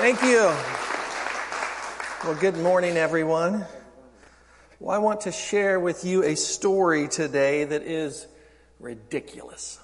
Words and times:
Thank 0.00 0.22
you. 0.22 0.50
Well, 2.24 2.34
good 2.40 2.56
morning, 2.56 2.96
everyone. 2.96 3.66
Well, 4.78 4.96
I 4.96 4.96
want 4.96 5.20
to 5.22 5.30
share 5.30 5.78
with 5.78 6.06
you 6.06 6.24
a 6.24 6.36
story 6.36 7.06
today 7.06 7.64
that 7.64 7.82
is 7.82 8.26
ridiculous. 8.78 9.78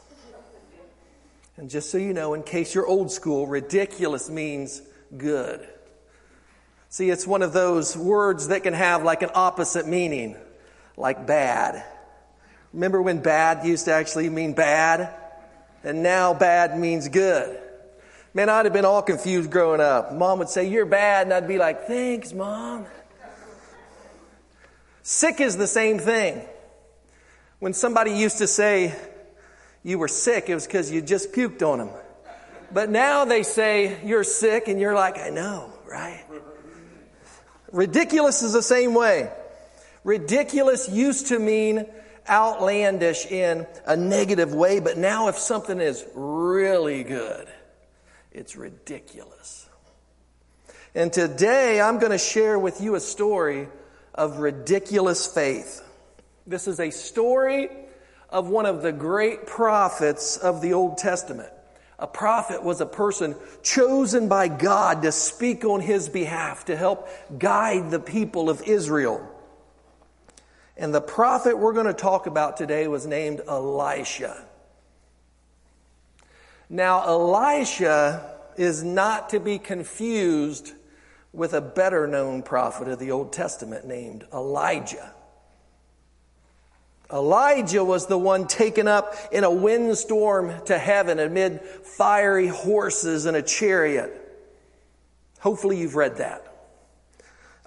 And 1.59 1.69
just 1.69 1.91
so 1.91 1.99
you 1.99 2.15
know, 2.15 2.33
in 2.33 2.45
case 2.45 2.75
you're 2.75 2.87
old 2.87 3.13
school, 3.13 3.47
ridiculous 3.47 4.31
means 4.31 4.81
good. 5.15 5.69
See, 6.89 7.11
it's 7.11 7.27
one 7.27 7.43
of 7.43 7.53
those 7.53 7.95
words 7.95 8.49
that 8.49 8.63
can 8.63 8.73
have 8.73 9.03
like 9.03 9.21
an 9.21 9.31
opposite 9.35 9.87
meaning, 9.87 10.35
like 10.97 11.27
bad. 11.27 11.85
Remember 12.73 13.03
when 13.03 13.19
bad 13.19 13.67
used 13.67 13.85
to 13.85 13.93
actually 13.93 14.31
mean 14.31 14.55
bad? 14.55 15.15
And 15.85 16.03
now 16.03 16.33
bad 16.33 16.79
means 16.79 17.07
good. 17.11 17.65
Man, 18.37 18.51
I'd 18.51 18.67
have 18.67 18.75
been 18.75 18.85
all 18.85 19.01
confused 19.01 19.51
growing 19.51 19.81
up. 19.81 20.13
Mom 20.13 20.41
would 20.41 20.51
say, 20.51 20.69
You're 20.69 20.85
bad. 20.85 21.27
And 21.27 21.33
I'd 21.33 21.49
be 21.49 21.57
like, 21.57 21.87
Thanks, 21.87 22.35
Mom. 22.35 22.85
Sick 25.03 25.41
is 25.41 25.57
the 25.57 25.67
same 25.67 25.99
thing. 25.99 26.43
When 27.61 27.73
somebody 27.73 28.11
used 28.11 28.37
to 28.39 28.47
say 28.47 28.95
you 29.83 29.99
were 29.99 30.07
sick, 30.07 30.51
it 30.51 30.55
was 30.55 30.67
because 30.67 30.93
you 30.93 31.01
just 31.01 31.33
puked 31.33 31.63
on 31.63 31.79
them. 31.79 31.89
But 32.71 32.91
now 32.91 33.25
they 33.25 33.43
say 33.43 34.05
you're 34.05 34.23
sick, 34.23 34.69
and 34.69 34.79
you're 34.79 34.95
like, 34.95 35.17
I 35.17 35.31
know, 35.31 35.73
right? 35.87 36.23
Ridiculous 37.73 38.43
is 38.43 38.53
the 38.53 38.63
same 38.63 38.93
way. 38.93 39.33
Ridiculous 40.05 40.91
used 40.91 41.29
to 41.29 41.39
mean 41.39 41.87
outlandish 42.29 43.25
in 43.25 43.67
a 43.87 43.97
negative 43.97 44.53
way, 44.53 44.79
but 44.79 44.99
now 44.99 45.29
if 45.29 45.39
something 45.39 45.81
is 45.81 46.05
really 46.15 47.03
good, 47.03 47.49
it's 48.37 48.55
ridiculous. 48.55 49.69
And 50.95 51.13
today 51.13 51.81
I'm 51.81 51.99
going 51.99 52.13
to 52.13 52.19
share 52.19 52.59
with 52.59 52.81
you 52.81 52.95
a 52.95 53.01
story 53.01 53.69
of 54.15 54.39
ridiculous 54.39 55.27
faith. 55.27 55.83
This 56.47 56.69
is 56.69 56.79
a 56.79 56.91
story 56.91 57.71
of 58.29 58.49
one 58.49 58.67
of 58.67 58.83
the 58.83 58.93
great 58.93 59.47
prophets 59.47 60.37
of 60.37 60.61
the 60.61 60.75
Old 60.75 60.99
Testament. 60.99 61.51
A 61.99 62.07
prophet 62.07 62.63
was 62.63 62.83
a 62.83 62.87
person 62.87 63.37
chosen 63.63 64.29
by 64.29 64.49
God 64.49 65.03
to 65.03 65.13
speak 65.13 65.65
on 65.65 65.81
his 65.81 66.11
behalf, 66.11 66.67
to 66.67 66.77
help 66.77 67.09
guide 67.39 67.91
the 67.91 68.01
people 68.01 68.51
of 68.51 68.63
Israel. 68.63 69.27
And 70.77 70.95
the 70.95 71.01
prophet 71.01 71.57
we're 71.57 71.73
going 71.73 71.87
to 71.87 71.95
talk 71.95 72.27
about 72.27 72.59
today 72.59 72.87
was 72.87 73.07
named 73.07 73.41
Elisha. 73.49 74.47
Now, 76.69 77.05
Elisha 77.07 78.39
is 78.57 78.83
not 78.83 79.31
to 79.31 79.41
be 79.41 79.59
confused 79.59 80.73
with 81.33 81.53
a 81.53 81.61
better 81.61 82.07
known 82.07 82.43
prophet 82.43 82.89
of 82.89 82.99
the 82.99 83.11
Old 83.11 83.33
Testament 83.33 83.87
named 83.87 84.27
Elijah. 84.33 85.13
Elijah 87.13 87.85
was 87.85 88.07
the 88.07 88.19
one 88.19 88.49
taken 88.49 88.89
up 88.89 89.15
in 89.31 89.45
a 89.45 89.51
windstorm 89.51 90.53
to 90.65 90.77
heaven 90.77 91.21
amid 91.21 91.61
fiery 91.61 92.49
horses 92.49 93.27
and 93.27 93.37
a 93.37 93.43
chariot. 93.43 94.23
Hopefully, 95.39 95.79
you've 95.79 95.95
read 95.95 96.17
that. 96.17 96.43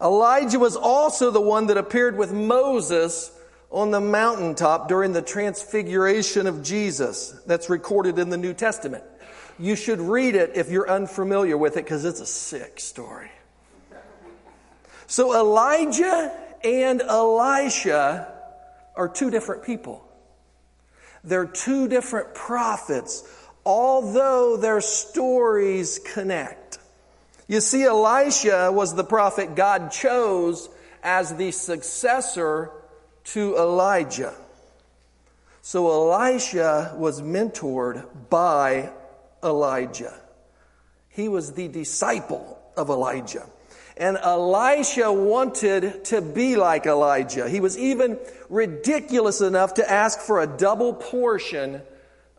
Elijah 0.02 0.60
was 0.60 0.76
also 0.76 1.32
the 1.32 1.40
one 1.40 1.68
that 1.68 1.78
appeared 1.78 2.18
with 2.18 2.34
Moses 2.34 3.32
on 3.72 3.92
the 3.92 4.02
mountaintop 4.02 4.88
during 4.88 5.14
the 5.14 5.22
transfiguration 5.22 6.48
of 6.48 6.64
Jesus. 6.64 7.32
That's 7.46 7.70
recorded 7.70 8.18
in 8.18 8.30
the 8.30 8.38
New 8.38 8.54
Testament. 8.54 9.04
You 9.60 9.76
should 9.76 10.00
read 10.00 10.36
it 10.36 10.52
if 10.56 10.72
you're 10.72 10.90
unfamiliar 10.90 11.58
with 11.58 11.78
it 11.78 11.84
because 11.84 12.06
it's 12.06 12.22
a 12.22 12.26
sick 12.26 12.80
story. 12.80 13.30
So 15.08 15.38
Elijah 15.38 16.32
and 16.64 17.02
Elisha 17.02 18.34
are 18.96 19.10
two 19.10 19.30
different 19.30 19.64
people. 19.64 20.06
They're 21.24 21.46
two 21.46 21.88
different 21.88 22.34
prophets, 22.34 23.24
although 23.66 24.58
their 24.58 24.82
stories 24.82 26.00
connect. 26.14 26.80
You 27.48 27.62
see, 27.62 27.84
Elisha 27.84 28.72
was 28.72 28.96
the 28.96 29.04
prophet 29.04 29.56
God 29.56 29.92
chose 29.92 30.70
as 31.04 31.36
the 31.36 31.52
successor 31.52 32.72
to 33.26 33.56
Elijah. 33.58 34.34
So 35.62 35.88
Elisha 35.88 36.96
was 36.98 37.22
mentored 37.22 38.06
by 38.30 38.92
Elijah. 39.44 40.14
He 41.10 41.28
was 41.28 41.54
the 41.54 41.68
disciple 41.68 42.60
of 42.76 42.90
Elijah. 42.90 43.46
And 43.98 44.18
Elisha 44.18 45.12
wanted 45.12 46.06
to 46.06 46.22
be 46.22 46.56
like 46.56 46.86
Elijah. 46.86 47.50
He 47.50 47.60
was 47.60 47.78
even 47.78 48.18
ridiculous 48.50 49.42
enough 49.42 49.74
to 49.76 49.90
ask 49.90 50.20
for 50.22 50.42
a 50.42 50.48
double 50.48 50.94
portion 50.94 51.82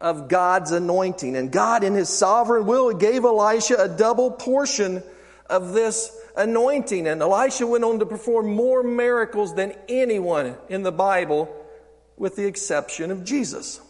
of 0.01 0.29
God's 0.29 0.73
anointing. 0.73 1.37
And 1.37 1.53
God, 1.53 1.85
in 1.85 1.93
his 1.93 2.09
sovereign 2.09 2.65
will, 2.65 2.93
gave 2.95 3.25
Elisha 3.25 3.77
a 3.77 3.89
double 3.89 4.31
portion 4.31 5.03
of 5.51 5.75
this 5.75 6.17
anointing. 6.37 7.07
And 7.07 7.21
Elisha 7.23 7.67
went 7.67 7.85
on 7.85 7.99
to 7.99 8.07
perform 8.07 8.55
more 8.55 8.83
miracles 8.83 9.55
than 9.55 9.75
anyone 9.89 10.57
in 10.69 10.83
the 10.83 10.93
Bible, 10.93 11.55
with 12.17 12.37
the 12.37 12.47
exception 12.47 13.11
of 13.11 13.25
Jesus. 13.25 13.81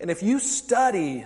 And 0.00 0.10
if 0.10 0.22
you 0.22 0.38
study 0.38 1.24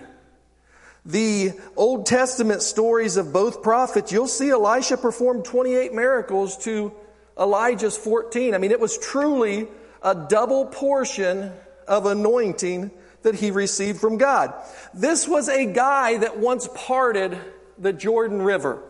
the 1.05 1.51
Old 1.75 2.05
Testament 2.05 2.61
stories 2.61 3.17
of 3.17 3.33
both 3.33 3.63
prophets, 3.63 4.11
you'll 4.11 4.27
see 4.27 4.49
Elisha 4.49 4.97
performed 4.97 5.45
28 5.45 5.93
miracles 5.93 6.57
to 6.59 6.93
Elijah's 7.39 7.97
14. 7.97 8.53
I 8.53 8.57
mean, 8.57 8.71
it 8.71 8.79
was 8.79 8.97
truly 8.97 9.67
a 10.01 10.15
double 10.15 10.65
portion 10.65 11.51
of 11.87 12.05
anointing 12.05 12.91
that 13.23 13.35
he 13.35 13.51
received 13.51 13.99
from 13.99 14.17
God. 14.17 14.53
This 14.93 15.27
was 15.27 15.49
a 15.49 15.65
guy 15.65 16.17
that 16.17 16.37
once 16.37 16.67
parted 16.73 17.37
the 17.77 17.93
Jordan 17.93 18.41
River. 18.41 18.81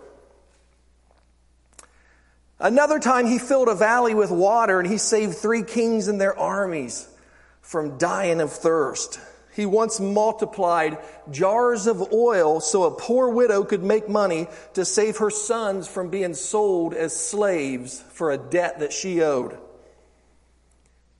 Another 2.61 2.99
time 2.99 3.25
he 3.25 3.39
filled 3.39 3.69
a 3.69 3.75
valley 3.75 4.13
with 4.13 4.29
water 4.29 4.79
and 4.79 4.87
he 4.87 4.99
saved 4.99 5.35
three 5.35 5.63
kings 5.63 6.07
and 6.07 6.21
their 6.21 6.37
armies 6.37 7.09
from 7.61 7.97
dying 7.97 8.39
of 8.39 8.51
thirst. 8.51 9.19
He 9.55 9.65
once 9.65 9.99
multiplied 9.99 10.99
jars 11.31 11.87
of 11.87 12.13
oil 12.13 12.59
so 12.59 12.83
a 12.83 12.91
poor 12.91 13.29
widow 13.29 13.63
could 13.63 13.83
make 13.83 14.07
money 14.07 14.47
to 14.75 14.85
save 14.85 15.17
her 15.17 15.31
sons 15.31 15.87
from 15.87 16.09
being 16.09 16.35
sold 16.35 16.93
as 16.93 17.15
slaves 17.15 17.99
for 18.11 18.29
a 18.29 18.37
debt 18.37 18.79
that 18.79 18.93
she 18.93 19.23
owed. 19.23 19.57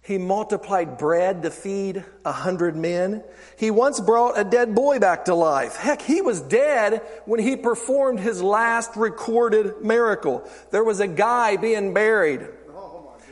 He 0.04 0.18
multiplied 0.18 0.98
bread 0.98 1.44
to 1.44 1.52
feed 1.52 2.04
a 2.26 2.32
hundred 2.32 2.76
men. 2.76 3.24
He 3.58 3.70
once 3.70 4.00
brought 4.00 4.40
a 4.40 4.44
dead 4.44 4.74
boy 4.74 4.98
back 4.98 5.26
to 5.26 5.36
life. 5.36 5.76
Heck, 5.76 6.02
he 6.02 6.22
was 6.22 6.42
dead 6.42 7.04
when 7.26 7.40
he 7.40 7.56
performed 7.56 8.20
his 8.20 8.42
last 8.42 8.96
recorded 8.96 9.84
miracle. 9.84 10.50
There 10.72 10.84
was 10.84 11.00
a 11.00 11.08
guy 11.08 11.58
being 11.58 11.94
buried 11.94 12.48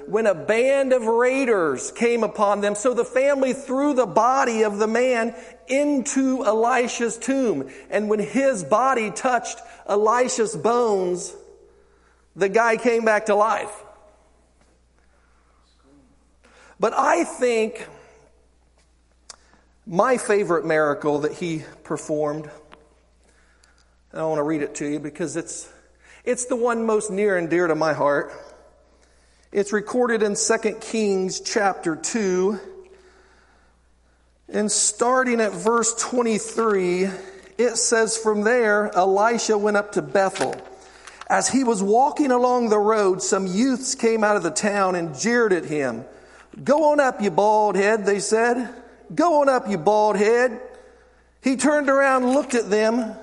when 0.06 0.26
a 0.26 0.36
band 0.36 0.94
of 0.94 1.06
raiders 1.06 1.92
came 1.92 2.24
upon 2.24 2.62
them. 2.62 2.76
So 2.76 2.94
the 2.94 3.06
family 3.06 3.54
threw 3.54 3.94
the 3.94 4.08
body 4.08 4.64
of 4.64 4.78
the 4.78 4.88
man 4.88 5.36
into 5.68 6.44
Elisha's 6.46 7.18
tomb. 7.18 7.70
And 7.90 8.10
when 8.10 8.20
his 8.20 8.64
body 8.64 9.12
touched 9.12 9.60
Elisha's 9.88 10.56
bones, 10.56 11.36
the 12.36 12.50
guy 12.50 12.78
came 12.78 13.06
back 13.06 13.28
to 13.28 13.36
life. 13.36 13.72
But 16.80 16.94
I 16.94 17.26
think 17.26 17.88
my 19.86 20.18
favorite 20.18 20.66
miracle 20.66 21.20
that 21.20 21.34
he 21.34 21.64
performed, 21.84 22.50
I 24.14 24.24
want 24.24 24.40
to 24.40 24.44
read 24.44 24.62
it 24.62 24.76
to 24.76 24.86
you 24.86 25.00
because 25.00 25.36
it's, 25.36 25.70
it's 26.24 26.46
the 26.46 26.56
one 26.56 26.86
most 26.86 27.12
near 27.12 27.38
and 27.38 27.50
dear 27.50 27.68
to 27.68 27.76
my 27.76 27.94
heart. 27.94 28.32
It's 29.52 29.74
recorded 29.74 30.24
in 30.24 30.36
2 30.36 30.78
Kings 30.80 31.42
chapter 31.42 31.96
2. 31.96 32.60
And 34.48 34.72
starting 34.72 35.42
at 35.42 35.52
verse 35.52 35.94
23, 35.96 37.10
it 37.58 37.76
says, 37.76 38.18
From 38.18 38.44
there, 38.44 38.96
Elisha 38.96 39.58
went 39.58 39.76
up 39.76 39.92
to 39.94 40.02
Bethel. 40.02 40.56
As 41.30 41.50
he 41.50 41.64
was 41.64 41.84
walking 41.84 42.32
along 42.32 42.70
the 42.70 42.80
road, 42.80 43.22
some 43.22 43.46
youths 43.46 43.96
came 43.96 44.24
out 44.24 44.38
of 44.38 44.44
the 44.44 44.50
town 44.50 44.96
and 44.96 45.14
jeered 45.20 45.52
at 45.52 45.66
him. 45.66 46.06
Go 46.64 46.92
on 46.92 47.00
up, 47.00 47.22
you 47.22 47.32
bald 47.32 47.76
head, 47.76 48.06
they 48.06 48.20
said. 48.20 48.74
Go 49.14 49.42
on 49.42 49.50
up, 49.50 49.70
you 49.70 49.78
bald 49.78 50.18
head. 50.18 50.60
He 51.42 51.56
turned 51.56 51.90
around, 51.90 52.34
looked 52.34 52.54
at 52.54 52.70
them, 52.70 53.16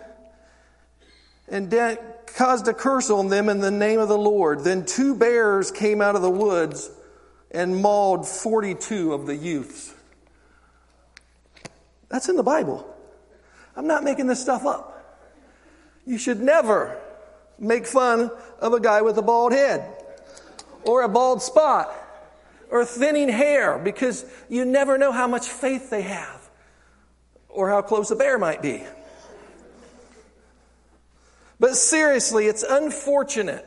and 1.49 1.71
caused 2.35 2.67
a 2.69 2.75
curse 2.75 3.11
on 3.11 3.29
them 3.29 3.49
in 3.49 3.61
the 3.61 3.71
name 3.71 3.99
of 3.99 4.09
the 4.09 4.19
Lord. 4.19 4.65
Then 4.65 4.85
two 4.85 5.15
bears 5.15 5.71
came 5.71 6.01
out 6.01 6.17
of 6.17 6.23
the 6.23 6.31
woods 6.31 6.91
and 7.51 7.77
mauled 7.77 8.27
42 8.27 9.13
of 9.13 9.27
the 9.27 9.37
youths. 9.37 9.95
That's 12.09 12.29
in 12.29 12.37
the 12.37 12.43
Bible. 12.43 12.87
I'm 13.77 13.87
not 13.87 14.05
making 14.05 14.27
this 14.27 14.41
stuff 14.41 14.65
up. 14.65 14.93
You 16.07 16.19
should 16.19 16.41
never 16.41 16.99
make 17.59 17.87
fun 17.87 18.31
of 18.61 18.73
a 18.73 18.81
guy 18.81 19.03
with 19.03 19.19
a 19.19 19.23
bald 19.23 19.53
head 19.53 19.93
or 20.85 21.03
a 21.03 21.09
bald 21.09 21.43
spot 21.43 21.91
or 22.71 22.85
thinning 22.85 23.29
hair 23.29 23.79
because 23.79 24.25
you 24.49 24.65
never 24.65 24.99
know 24.99 25.13
how 25.13 25.27
much 25.27 25.49
faith 25.49 25.91
they 25.91 26.03
have 26.03 26.49
or 27.49 27.71
how 27.71 27.83
close 27.83 28.11
a 28.11 28.17
bear 28.17 28.39
might 28.39 28.63
be. 28.63 28.83
But 31.59 31.77
seriously, 31.77 32.47
it's 32.47 32.63
unfortunate 32.63 33.65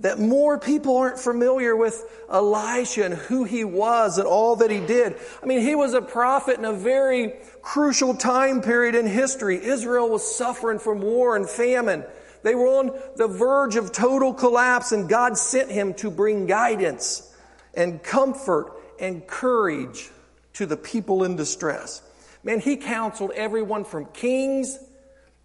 that 0.00 0.18
more 0.18 0.58
people 0.58 0.96
aren't 0.96 1.18
familiar 1.18 1.76
with 1.76 2.02
Elisha 2.30 3.04
and 3.04 3.14
who 3.14 3.44
he 3.44 3.62
was 3.62 4.18
and 4.18 4.26
all 4.26 4.56
that 4.56 4.70
he 4.70 4.80
did. 4.80 5.16
I 5.42 5.46
mean, 5.46 5.60
he 5.60 5.74
was 5.74 5.94
a 5.94 6.02
prophet 6.02 6.58
in 6.58 6.64
a 6.64 6.72
very 6.72 7.34
crucial 7.62 8.14
time 8.14 8.60
period 8.60 8.94
in 8.94 9.06
history. 9.06 9.62
Israel 9.62 10.08
was 10.08 10.36
suffering 10.36 10.78
from 10.78 11.00
war 11.00 11.36
and 11.36 11.48
famine. 11.48 12.04
They 12.42 12.54
were 12.54 12.66
on 12.66 12.98
the 13.16 13.28
verge 13.28 13.76
of 13.76 13.92
total 13.92 14.34
collapse, 14.34 14.92
and 14.92 15.08
God 15.08 15.38
sent 15.38 15.70
him 15.70 15.94
to 15.94 16.10
bring 16.10 16.46
guidance 16.46 17.33
and 17.76 18.02
comfort 18.02 18.72
and 19.00 19.26
courage 19.26 20.10
to 20.54 20.66
the 20.66 20.76
people 20.76 21.24
in 21.24 21.36
distress. 21.36 22.02
Man, 22.42 22.60
he 22.60 22.76
counseled 22.76 23.32
everyone 23.32 23.84
from 23.84 24.06
kings 24.06 24.78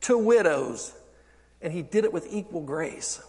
to 0.02 0.18
widows, 0.18 0.94
and 1.62 1.74
he 1.74 1.82
did 1.82 2.06
it 2.06 2.14
with 2.14 2.28
equal 2.30 2.62
grace. 2.62 3.22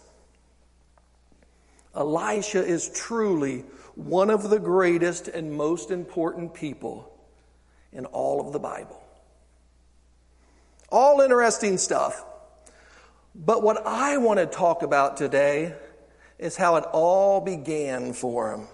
Elisha 1.95 2.63
is 2.63 2.89
truly 2.89 3.65
one 3.95 4.29
of 4.29 4.49
the 4.49 4.59
greatest 4.59 5.27
and 5.27 5.51
most 5.51 5.91
important 5.91 6.53
people 6.53 7.11
in 7.91 8.05
all 8.05 8.45
of 8.45 8.53
the 8.53 8.59
Bible. 8.59 9.01
All 10.89 11.21
interesting 11.21 11.77
stuff. 11.77 12.23
But 13.33 13.63
what 13.63 13.85
I 13.85 14.17
want 14.17 14.39
to 14.39 14.45
talk 14.45 14.83
about 14.83 15.17
today 15.17 15.73
is 16.37 16.57
how 16.57 16.75
it 16.77 16.85
all 16.91 17.39
began 17.39 18.13
for 18.13 18.53
him. 18.53 18.67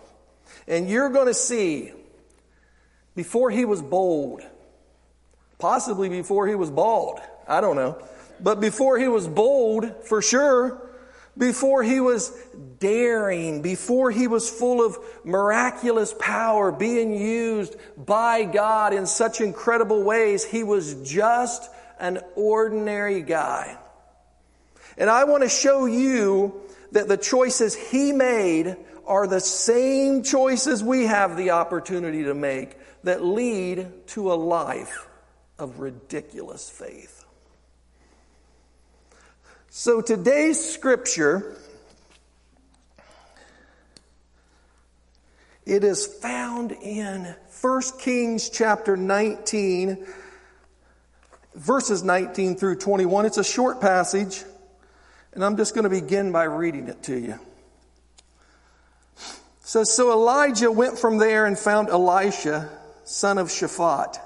And 0.68 0.90
you're 0.90 1.10
going 1.10 1.28
to 1.28 1.34
see 1.34 1.92
before 3.16 3.50
he 3.50 3.66
was 3.66 3.82
bold, 3.82 4.42
possibly 5.60 6.10
before 6.10 6.48
he 6.48 6.56
was 6.56 6.70
bald, 6.70 7.20
I 7.48 7.62
don't 7.62 7.76
know, 7.76 8.02
but 8.40 8.60
before 8.60 9.00
he 9.00 9.08
was 9.08 9.28
bold 9.28 10.06
for 10.06 10.22
sure, 10.22 10.82
before 11.38 11.84
he 11.84 12.00
was 12.00 12.32
daring, 12.80 13.62
before 13.62 14.12
he 14.12 14.28
was 14.28 14.50
full 14.50 14.86
of 14.86 14.98
miraculous 15.24 16.14
power 16.20 16.72
being 16.72 17.14
used 17.14 17.76
by 17.98 18.44
God 18.44 18.94
in 18.94 19.06
such 19.06 19.42
incredible 19.42 20.04
ways, 20.04 20.44
he 20.44 20.64
was 20.64 20.96
just 21.10 21.70
an 22.00 22.20
ordinary 22.36 23.22
guy. 23.22 23.78
And 24.98 25.10
I 25.10 25.26
want 25.26 25.44
to 25.44 25.50
show 25.50 25.86
you 25.86 26.62
that 26.92 27.08
the 27.08 27.18
choices 27.18 27.76
he 27.76 28.12
made 28.12 28.76
are 29.06 29.28
the 29.28 29.40
same 29.40 30.24
choices 30.24 30.84
we 30.84 31.06
have 31.06 31.38
the 31.38 31.52
opportunity 31.52 32.24
to 32.26 32.34
make 32.34 32.78
that 33.04 33.24
lead 33.24 33.88
to 34.08 34.32
a 34.32 34.36
life 34.36 35.08
of 35.58 35.80
ridiculous 35.80 36.70
faith. 36.70 37.26
So 39.70 40.02
today's 40.02 40.60
scripture 40.74 41.56
it 45.66 45.84
is 45.84 46.06
found 46.08 46.72
in 46.72 47.36
1 47.62 47.82
Kings 48.00 48.50
chapter 48.50 48.98
19 48.98 50.06
verses 51.56 52.04
19 52.04 52.56
through 52.56 52.76
21. 52.76 53.26
It's 53.26 53.38
a 53.38 53.44
short 53.44 53.82
passage 53.82 54.44
and 55.38 55.46
I'm 55.46 55.56
just 55.56 55.74
going 55.74 55.86
to 55.86 55.90
begin 55.90 56.34
by 56.34 56.44
reading 56.44 56.90
it 56.90 57.02
to 57.04 57.18
you. 57.18 57.40
Says 59.62 59.94
so 59.94 60.12
Elijah 60.12 60.72
went 60.72 61.00
from 61.00 61.18
there 61.18 61.46
and 61.46 61.58
found 61.58 61.88
Elisha 61.88 62.70
son 63.06 63.38
of 63.38 63.48
Shaphat 63.48 64.20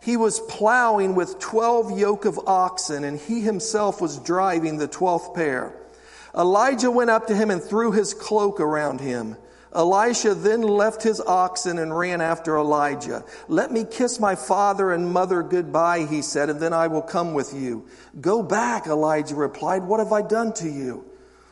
he 0.00 0.16
was 0.16 0.40
plowing 0.40 1.14
with 1.14 1.38
12 1.38 1.98
yoke 1.98 2.24
of 2.24 2.38
oxen, 2.46 3.04
and 3.04 3.18
he 3.18 3.40
himself 3.40 4.00
was 4.00 4.18
driving 4.18 4.78
the 4.78 4.88
12th 4.88 5.34
pair. 5.34 5.74
Elijah 6.34 6.90
went 6.90 7.10
up 7.10 7.26
to 7.26 7.34
him 7.34 7.50
and 7.50 7.62
threw 7.62 7.92
his 7.92 8.14
cloak 8.14 8.60
around 8.60 9.00
him. 9.00 9.36
Elisha 9.74 10.34
then 10.34 10.62
left 10.62 11.02
his 11.02 11.20
oxen 11.20 11.78
and 11.78 11.96
ran 11.96 12.20
after 12.20 12.56
Elijah. 12.56 13.24
Let 13.48 13.70
me 13.70 13.84
kiss 13.84 14.18
my 14.18 14.34
father 14.34 14.92
and 14.92 15.12
mother 15.12 15.42
goodbye, 15.42 16.06
he 16.06 16.22
said, 16.22 16.48
and 16.48 16.58
then 16.58 16.72
I 16.72 16.86
will 16.86 17.02
come 17.02 17.34
with 17.34 17.52
you. 17.52 17.86
Go 18.20 18.42
back, 18.42 18.86
Elijah 18.86 19.34
replied. 19.34 19.84
What 19.84 20.00
have 20.00 20.12
I 20.12 20.22
done 20.22 20.52
to 20.54 20.68
you? 20.68 21.04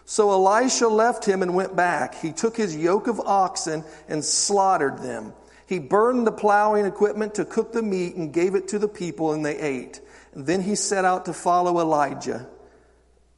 So 0.06 0.30
Elisha 0.30 0.88
left 0.88 1.24
him 1.24 1.42
and 1.42 1.54
went 1.54 1.76
back. 1.76 2.14
He 2.14 2.32
took 2.32 2.56
his 2.56 2.76
yoke 2.76 3.06
of 3.08 3.20
oxen 3.20 3.84
and 4.08 4.24
slaughtered 4.24 4.98
them. 4.98 5.34
He 5.66 5.80
burned 5.80 6.26
the 6.26 6.32
plowing 6.32 6.86
equipment 6.86 7.34
to 7.34 7.44
cook 7.44 7.72
the 7.72 7.82
meat 7.82 8.14
and 8.14 8.32
gave 8.32 8.54
it 8.54 8.68
to 8.68 8.78
the 8.78 8.88
people, 8.88 9.32
and 9.32 9.44
they 9.44 9.58
ate. 9.58 10.00
And 10.32 10.46
then 10.46 10.62
he 10.62 10.76
set 10.76 11.04
out 11.04 11.24
to 11.24 11.32
follow 11.32 11.80
Elijah 11.80 12.46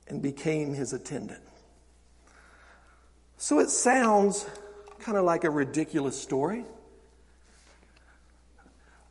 and 0.09 0.23
became 0.23 0.75
his 0.75 0.93
attendant. 0.93 1.43
So 3.39 3.61
it 3.61 3.71
sounds 3.71 4.47
kind 5.09 5.17
of 5.17 5.25
like 5.25 5.45
a 5.45 5.51
ridiculous 5.51 6.21
story. 6.21 6.67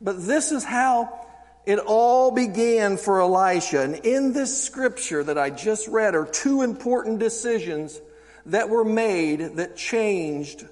But 0.00 0.24
this 0.24 0.52
is 0.52 0.62
how 0.62 1.26
it 1.66 1.80
all 1.80 2.30
began 2.30 2.98
for 2.98 3.20
Elisha. 3.20 3.80
And 3.80 3.96
in 4.06 4.32
this 4.32 4.64
scripture 4.64 5.24
that 5.24 5.36
I 5.36 5.50
just 5.50 5.88
read 5.88 6.14
are 6.14 6.24
two 6.24 6.62
important 6.62 7.18
decisions 7.18 8.00
that 8.46 8.68
were 8.68 8.84
made 8.84 9.56
that 9.56 9.76
changed 9.76 10.64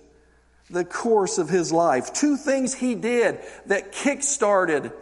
the 0.70 0.84
course 0.84 1.38
of 1.38 1.48
his 1.48 1.72
life. 1.72 2.12
Two 2.12 2.36
things 2.36 2.72
he 2.72 2.94
did 2.94 3.40
that 3.66 3.90
kick-started 3.90 4.92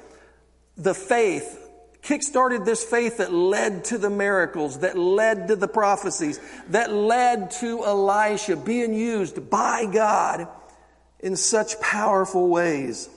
the 0.79 0.95
faith, 0.95 1.64
kick-started 2.05 2.65
this 2.65 2.85
faith 2.85 3.17
that 3.17 3.33
led 3.33 3.85
to 3.87 3.99
the 3.99 4.11
miracles, 4.11 4.81
that 4.81 4.97
led 4.97 5.49
to 5.49 5.57
the 5.57 5.67
prophecies, 5.67 6.39
that 6.69 6.93
led 6.93 7.51
to 7.51 7.83
Elisha 7.85 8.57
being 8.57 8.95
used 8.95 9.51
by 9.51 9.87
God 9.87 10.47
in 11.21 11.35
such 11.35 11.81
powerful 11.81 12.49
ways. 12.49 13.09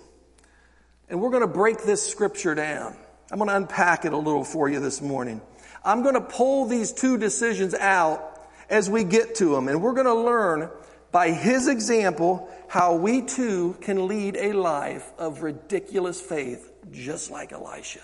And 1.09 1.21
we're 1.21 1.31
going 1.31 1.41
to 1.41 1.47
break 1.47 1.83
this 1.83 2.05
scripture 2.05 2.55
down. 2.55 2.95
I'm 3.29 3.37
going 3.39 3.49
to 3.49 3.57
unpack 3.57 4.05
it 4.05 4.13
a 4.13 4.17
little 4.17 4.45
for 4.45 4.69
you 4.69 4.79
this 4.79 5.01
morning. 5.01 5.41
I'm 5.83 6.01
going 6.01 6.15
to 6.15 6.21
pull 6.21 6.65
these 6.65 6.93
two 6.93 7.17
decisions 7.17 7.73
out 7.73 8.41
as 8.69 8.89
we 8.89 9.03
get 9.03 9.35
to 9.35 9.53
them, 9.53 9.67
and 9.67 9.81
we're 9.81 9.93
going 9.93 10.05
to 10.05 10.13
learn 10.13 10.69
by 11.11 11.31
his 11.31 11.67
example 11.67 12.49
how 12.69 12.95
we 12.95 13.21
too 13.21 13.77
can 13.81 14.07
lead 14.07 14.37
a 14.37 14.53
life 14.53 15.11
of 15.17 15.41
ridiculous 15.41 16.21
faith, 16.21 16.71
just 16.91 17.31
like 17.31 17.51
Elisha. 17.51 18.01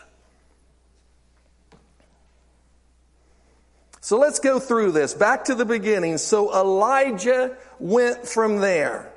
So 4.03 4.19
let's 4.19 4.39
go 4.39 4.59
through 4.59 4.91
this. 4.91 5.13
Back 5.13 5.45
to 5.45 5.55
the 5.55 5.63
beginning. 5.63 6.17
So 6.17 6.53
Elijah 6.53 7.55
went 7.79 8.27
from 8.27 8.57
there. 8.57 9.09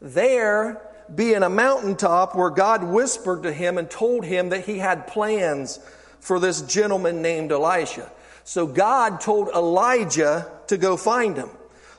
There 0.00 0.82
being 1.14 1.44
a 1.44 1.48
mountaintop 1.48 2.34
where 2.34 2.50
God 2.50 2.82
whispered 2.82 3.44
to 3.44 3.52
him 3.52 3.78
and 3.78 3.88
told 3.88 4.24
him 4.24 4.48
that 4.48 4.64
he 4.64 4.78
had 4.78 5.06
plans 5.06 5.78
for 6.18 6.40
this 6.40 6.60
gentleman 6.62 7.22
named 7.22 7.52
Elisha. 7.52 8.10
So 8.42 8.66
God 8.66 9.20
told 9.20 9.48
Elijah 9.50 10.50
to 10.66 10.76
go 10.76 10.96
find 10.96 11.36
him. 11.36 11.50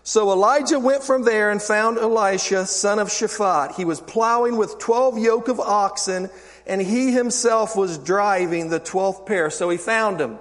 So 0.03 0.34
Elijah 0.34 0.82
went 0.82 1.03
from 1.03 1.24
there 1.24 1.50
and 1.50 1.62
found 1.62 1.98
Elisha, 1.98 2.65
son 2.65 3.00
of 3.00 3.08
Shaphat. 3.08 3.75
He 3.75 3.86
was 3.86 4.01
plowing 4.01 4.58
with 4.58 4.80
12 4.80 5.18
yoke 5.18 5.48
of 5.48 5.62
oxen, 5.62 6.30
and 6.68 6.82
he 6.82 7.13
himself 7.13 7.77
was 7.77 7.98
driving 7.98 8.68
the 8.68 8.82
12th 8.82 9.25
pair. 9.25 9.50
So 9.50 9.70
he 9.70 9.77
found 9.77 10.20
him. 10.20 10.39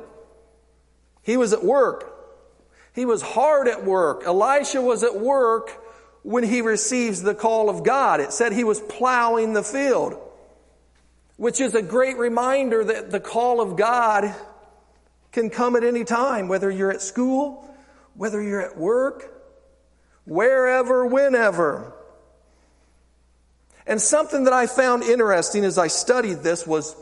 He 1.22 1.36
was 1.36 1.52
at 1.52 1.64
work. 1.64 2.16
He 2.94 3.04
was 3.04 3.22
hard 3.22 3.68
at 3.68 3.84
work. 3.84 4.24
Elisha 4.26 4.80
was 4.80 5.04
at 5.04 5.18
work 5.18 5.70
when 6.22 6.44
he 6.44 6.60
receives 6.60 7.22
the 7.22 7.34
call 7.34 7.70
of 7.70 7.84
God. 7.84 8.20
It 8.20 8.32
said 8.32 8.52
he 8.52 8.64
was 8.64 8.80
plowing 8.80 9.52
the 9.52 9.62
field, 9.62 10.18
which 11.36 11.60
is 11.60 11.74
a 11.74 11.82
great 11.82 12.18
reminder 12.18 12.84
that 12.84 13.10
the 13.10 13.20
call 13.20 13.60
of 13.60 13.76
God 13.76 14.34
can 15.32 15.50
come 15.50 15.76
at 15.76 15.84
any 15.84 16.04
time, 16.04 16.48
whether 16.48 16.70
you're 16.70 16.90
at 16.90 17.02
school, 17.02 17.68
whether 18.14 18.42
you're 18.42 18.60
at 18.60 18.76
work, 18.76 19.32
wherever, 20.24 21.06
whenever. 21.06 21.92
And 23.86 24.00
something 24.00 24.44
that 24.44 24.52
I 24.52 24.66
found 24.66 25.02
interesting 25.02 25.64
as 25.64 25.78
I 25.78 25.86
studied 25.86 26.42
this 26.42 26.66
was 26.66 26.94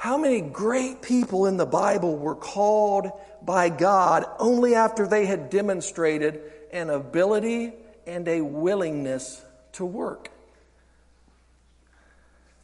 how 0.00 0.16
many 0.16 0.40
great 0.40 1.02
people 1.02 1.44
in 1.44 1.58
the 1.58 1.66
Bible 1.66 2.16
were 2.16 2.34
called 2.34 3.12
by 3.42 3.68
God 3.68 4.24
only 4.38 4.74
after 4.74 5.06
they 5.06 5.26
had 5.26 5.50
demonstrated 5.50 6.40
an 6.72 6.88
ability 6.88 7.74
and 8.06 8.26
a 8.26 8.40
willingness 8.40 9.44
to 9.72 9.84
work. 9.84 10.30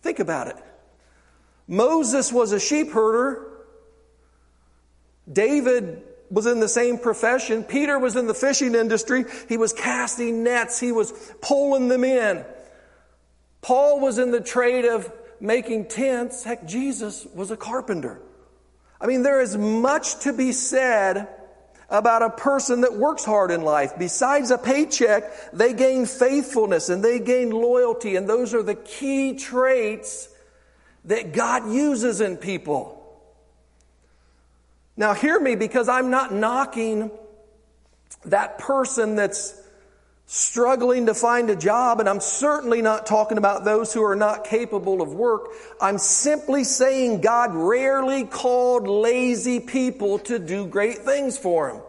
Think 0.00 0.18
about 0.18 0.46
it. 0.46 0.56
Moses 1.68 2.32
was 2.32 2.52
a 2.52 2.58
sheep 2.58 2.90
herder. 2.90 3.46
David 5.30 6.04
was 6.30 6.46
in 6.46 6.58
the 6.58 6.70
same 6.70 6.96
profession. 6.96 7.64
Peter 7.64 7.98
was 7.98 8.16
in 8.16 8.26
the 8.26 8.34
fishing 8.34 8.74
industry. 8.74 9.26
He 9.46 9.58
was 9.58 9.74
casting 9.74 10.42
nets. 10.42 10.80
He 10.80 10.90
was 10.90 11.12
pulling 11.42 11.88
them 11.88 12.02
in. 12.02 12.46
Paul 13.60 14.00
was 14.00 14.16
in 14.16 14.30
the 14.30 14.40
trade 14.40 14.86
of 14.86 15.12
making 15.40 15.86
tents. 15.86 16.44
Heck, 16.44 16.66
Jesus 16.66 17.26
was 17.34 17.50
a 17.50 17.56
carpenter. 17.56 18.20
I 19.00 19.06
mean, 19.06 19.22
there 19.22 19.40
is 19.40 19.56
much 19.56 20.20
to 20.20 20.32
be 20.32 20.52
said 20.52 21.28
about 21.88 22.22
a 22.22 22.30
person 22.30 22.80
that 22.80 22.94
works 22.94 23.24
hard 23.24 23.50
in 23.50 23.62
life. 23.62 23.92
Besides 23.98 24.50
a 24.50 24.58
paycheck, 24.58 25.52
they 25.52 25.72
gain 25.72 26.06
faithfulness 26.06 26.88
and 26.88 27.04
they 27.04 27.20
gain 27.20 27.50
loyalty, 27.50 28.16
and 28.16 28.28
those 28.28 28.54
are 28.54 28.62
the 28.62 28.74
key 28.74 29.34
traits 29.34 30.28
that 31.04 31.32
God 31.32 31.70
uses 31.70 32.20
in 32.20 32.36
people. 32.36 32.92
Now, 34.96 35.14
hear 35.14 35.38
me 35.38 35.54
because 35.54 35.88
I'm 35.88 36.10
not 36.10 36.32
knocking 36.32 37.10
that 38.24 38.58
person 38.58 39.14
that's 39.14 39.60
struggling 40.26 41.06
to 41.06 41.14
find 41.14 41.48
a 41.50 41.56
job, 41.56 42.00
and 42.00 42.08
I'm 42.08 42.20
certainly 42.20 42.82
not 42.82 43.06
talking 43.06 43.38
about 43.38 43.64
those 43.64 43.92
who 43.92 44.02
are 44.02 44.16
not 44.16 44.44
capable 44.44 45.00
of 45.00 45.14
work. 45.14 45.50
I'm 45.80 45.98
simply 45.98 46.64
saying 46.64 47.20
God 47.20 47.54
rarely 47.54 48.24
called 48.24 48.88
lazy 48.88 49.60
people 49.60 50.18
to 50.20 50.38
do 50.40 50.66
great 50.66 50.98
things 50.98 51.38
for 51.38 51.70
him. 51.70 51.80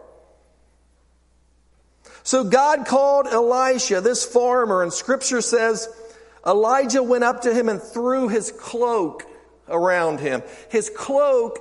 So 2.22 2.44
God 2.44 2.86
called 2.86 3.26
Elisha, 3.26 4.00
this 4.00 4.24
farmer, 4.24 4.82
and 4.82 4.92
scripture 4.92 5.40
says 5.40 5.88
Elijah 6.46 7.02
went 7.02 7.24
up 7.24 7.42
to 7.42 7.52
him 7.52 7.68
and 7.68 7.82
threw 7.82 8.28
his 8.28 8.52
cloak 8.52 9.24
around 9.66 10.20
him. 10.20 10.42
His 10.68 10.90
cloak 10.90 11.58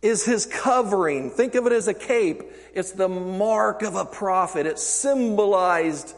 is 0.00 0.24
his 0.24 0.46
covering. 0.46 1.30
Think 1.30 1.54
of 1.54 1.66
it 1.66 1.72
as 1.72 1.88
a 1.88 1.94
cape. 1.94 2.42
It's 2.74 2.92
the 2.92 3.08
mark 3.08 3.82
of 3.82 3.96
a 3.96 4.04
prophet. 4.04 4.66
It 4.66 4.78
symbolized 4.78 6.14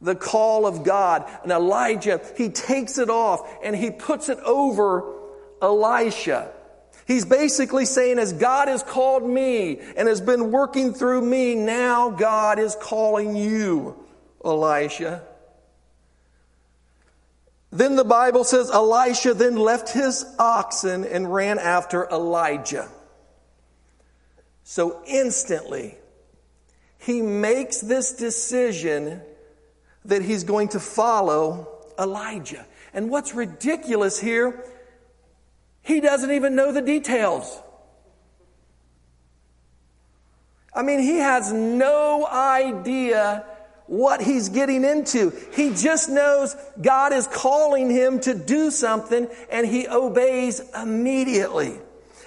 the 0.00 0.16
call 0.16 0.66
of 0.66 0.84
God. 0.84 1.30
And 1.42 1.52
Elijah, 1.52 2.20
he 2.36 2.48
takes 2.48 2.98
it 2.98 3.08
off 3.08 3.48
and 3.62 3.76
he 3.76 3.90
puts 3.90 4.28
it 4.28 4.38
over 4.40 5.04
Elisha. 5.60 6.50
He's 7.06 7.24
basically 7.24 7.84
saying, 7.84 8.18
as 8.18 8.32
God 8.32 8.68
has 8.68 8.82
called 8.82 9.28
me 9.28 9.78
and 9.96 10.08
has 10.08 10.20
been 10.20 10.50
working 10.50 10.92
through 10.92 11.22
me, 11.22 11.54
now 11.54 12.10
God 12.10 12.58
is 12.58 12.76
calling 12.80 13.36
you, 13.36 13.96
Elisha. 14.44 15.22
Then 17.70 17.96
the 17.96 18.04
Bible 18.04 18.44
says 18.44 18.70
Elisha 18.70 19.34
then 19.34 19.56
left 19.56 19.90
his 19.90 20.24
oxen 20.38 21.04
and 21.04 21.32
ran 21.32 21.58
after 21.58 22.08
Elijah. 22.08 22.88
So 24.64 25.02
instantly, 25.06 25.96
he 26.98 27.20
makes 27.20 27.80
this 27.80 28.12
decision 28.12 29.20
that 30.04 30.22
he's 30.22 30.44
going 30.44 30.68
to 30.68 30.80
follow 30.80 31.68
Elijah. 31.98 32.64
And 32.94 33.10
what's 33.10 33.34
ridiculous 33.34 34.20
here, 34.20 34.64
he 35.82 36.00
doesn't 36.00 36.30
even 36.30 36.54
know 36.54 36.72
the 36.72 36.82
details. 36.82 37.60
I 40.74 40.82
mean, 40.82 41.00
he 41.00 41.18
has 41.18 41.52
no 41.52 42.26
idea 42.26 43.44
what 43.86 44.22
he's 44.22 44.48
getting 44.48 44.84
into. 44.84 45.32
He 45.54 45.74
just 45.74 46.08
knows 46.08 46.56
God 46.80 47.12
is 47.12 47.26
calling 47.26 47.90
him 47.90 48.20
to 48.20 48.32
do 48.32 48.70
something 48.70 49.28
and 49.50 49.66
he 49.66 49.86
obeys 49.86 50.62
immediately. 50.74 51.78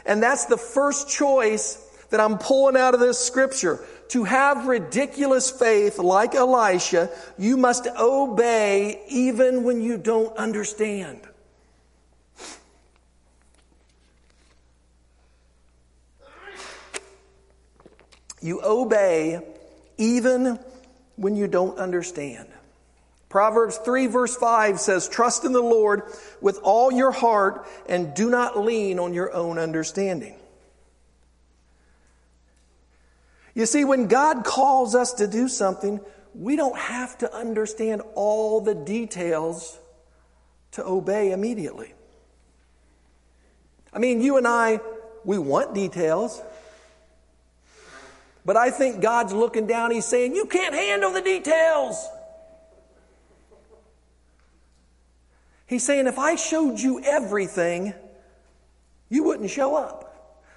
And 0.05 0.21
that's 0.21 0.45
the 0.45 0.57
first 0.57 1.09
choice 1.09 1.81
that 2.09 2.19
I'm 2.19 2.37
pulling 2.37 2.77
out 2.77 2.93
of 2.93 2.99
this 2.99 3.19
scripture. 3.19 3.83
To 4.09 4.23
have 4.23 4.67
ridiculous 4.67 5.49
faith 5.49 5.97
like 5.97 6.35
Elisha, 6.35 7.09
you 7.37 7.57
must 7.57 7.87
obey 7.87 9.01
even 9.09 9.63
when 9.63 9.81
you 9.81 9.97
don't 9.97 10.35
understand. 10.37 11.21
You 18.41 18.61
obey 18.63 19.41
even 19.97 20.59
when 21.15 21.35
you 21.35 21.47
don't 21.47 21.79
understand. 21.79 22.47
Proverbs 23.27 23.77
3 23.77 24.05
verse 24.07 24.35
5 24.35 24.79
says, 24.79 25.09
Trust 25.09 25.45
in 25.45 25.51
the 25.51 25.61
Lord 25.61 26.03
with 26.41 26.59
all 26.61 26.91
your 26.91 27.11
heart 27.11 27.67
and 27.89 28.13
do 28.13 28.29
not 28.29 28.59
lean 28.59 28.99
on 28.99 29.13
your 29.13 29.33
own 29.33 29.57
understanding. 29.57 30.35
You 33.55 33.65
see, 33.65 33.85
when 33.85 34.07
God 34.07 34.43
calls 34.43 34.93
us 34.93 35.13
to 35.13 35.27
do 35.27 35.47
something, 35.47 36.01
we 36.35 36.57
don't 36.57 36.77
have 36.77 37.17
to 37.19 37.33
understand 37.33 38.01
all 38.13 38.59
the 38.59 38.75
details 38.75 39.79
to 40.71 40.85
obey 40.85 41.31
immediately. 41.31 41.93
I 43.93 43.99
mean, 43.99 44.21
you 44.21 44.35
and 44.35 44.45
I, 44.45 44.81
we 45.23 45.37
want 45.37 45.73
details. 45.73 46.41
But 48.45 48.57
I 48.57 48.69
think 48.71 49.01
God's 49.01 49.31
looking 49.31 49.67
down, 49.67 49.91
He's 49.91 50.05
saying, 50.05 50.35
You 50.35 50.45
can't 50.45 50.75
handle 50.75 51.13
the 51.13 51.21
details. 51.21 52.07
He's 55.65 55.83
saying, 55.83 56.07
If 56.07 56.19
I 56.19 56.35
showed 56.35 56.77
you 56.77 57.01
everything, 57.01 57.93
you 59.07 59.23
wouldn't 59.23 59.49
show 59.49 59.75
up. 59.75 60.04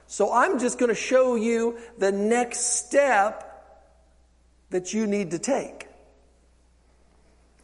So 0.08 0.32
I'm 0.32 0.58
just 0.58 0.78
going 0.78 0.88
to 0.88 0.94
show 0.94 1.36
you 1.36 1.78
the 1.98 2.10
next 2.10 2.86
step 2.86 3.44
that 4.70 4.92
you 4.94 5.06
need 5.06 5.30
to 5.32 5.38
take. 5.38 5.86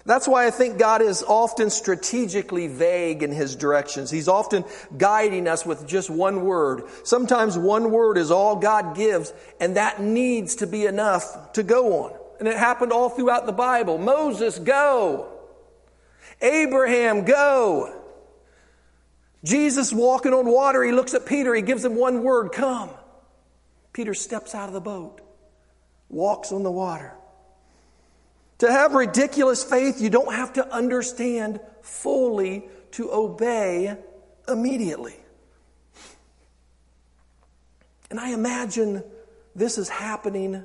That's 0.06 0.28
why 0.28 0.46
I 0.46 0.50
think 0.50 0.78
God 0.78 1.00
is 1.00 1.22
often 1.22 1.70
strategically 1.70 2.66
vague 2.66 3.22
in 3.22 3.32
His 3.32 3.56
directions. 3.56 4.10
He's 4.10 4.28
often 4.28 4.64
guiding 4.98 5.48
us 5.48 5.64
with 5.64 5.88
just 5.88 6.10
one 6.10 6.44
word. 6.44 6.84
Sometimes 7.04 7.56
one 7.56 7.90
word 7.90 8.18
is 8.18 8.30
all 8.30 8.56
God 8.56 8.94
gives, 8.94 9.32
and 9.58 9.76
that 9.76 10.02
needs 10.02 10.56
to 10.56 10.66
be 10.66 10.84
enough 10.84 11.54
to 11.54 11.62
go 11.62 12.04
on. 12.04 12.12
And 12.38 12.46
it 12.46 12.58
happened 12.58 12.92
all 12.92 13.08
throughout 13.08 13.46
the 13.46 13.52
Bible. 13.52 13.96
Moses, 13.96 14.58
go. 14.58 15.32
Abraham, 16.42 17.24
go. 17.24 18.03
Jesus 19.44 19.92
walking 19.92 20.32
on 20.32 20.46
water, 20.46 20.82
he 20.82 20.90
looks 20.90 21.12
at 21.12 21.26
Peter, 21.26 21.54
he 21.54 21.62
gives 21.62 21.84
him 21.84 21.94
one 21.94 22.22
word, 22.22 22.50
come. 22.52 22.90
Peter 23.92 24.14
steps 24.14 24.54
out 24.54 24.68
of 24.68 24.74
the 24.74 24.80
boat, 24.80 25.20
walks 26.08 26.50
on 26.50 26.62
the 26.62 26.70
water. 26.70 27.12
To 28.58 28.72
have 28.72 28.94
ridiculous 28.94 29.62
faith, 29.62 30.00
you 30.00 30.08
don't 30.08 30.32
have 30.32 30.54
to 30.54 30.66
understand 30.72 31.60
fully 31.82 32.64
to 32.92 33.12
obey 33.12 33.96
immediately. 34.48 35.14
And 38.10 38.18
I 38.18 38.30
imagine 38.30 39.02
this 39.54 39.76
is 39.76 39.88
happening 39.88 40.64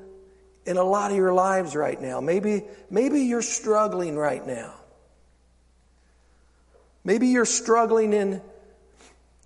in 0.65 0.77
a 0.77 0.83
lot 0.83 1.11
of 1.11 1.17
your 1.17 1.33
lives 1.33 1.75
right 1.75 1.99
now. 1.99 2.21
Maybe, 2.21 2.63
maybe 2.89 3.21
you're 3.21 3.41
struggling 3.41 4.15
right 4.15 4.45
now. 4.45 4.73
Maybe 7.03 7.27
you're 7.27 7.45
struggling 7.45 8.13
in 8.13 8.41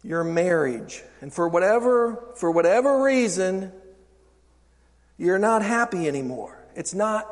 your 0.04 0.24
marriage. 0.24 1.02
And 1.22 1.34
for 1.34 1.48
whatever, 1.48 2.24
for 2.36 2.52
whatever 2.52 3.04
reason, 3.04 3.72
you're 5.18 5.40
not 5.40 5.62
happy 5.62 6.08
anymore. 6.08 6.58
It's 6.76 6.94
not, 6.94 7.28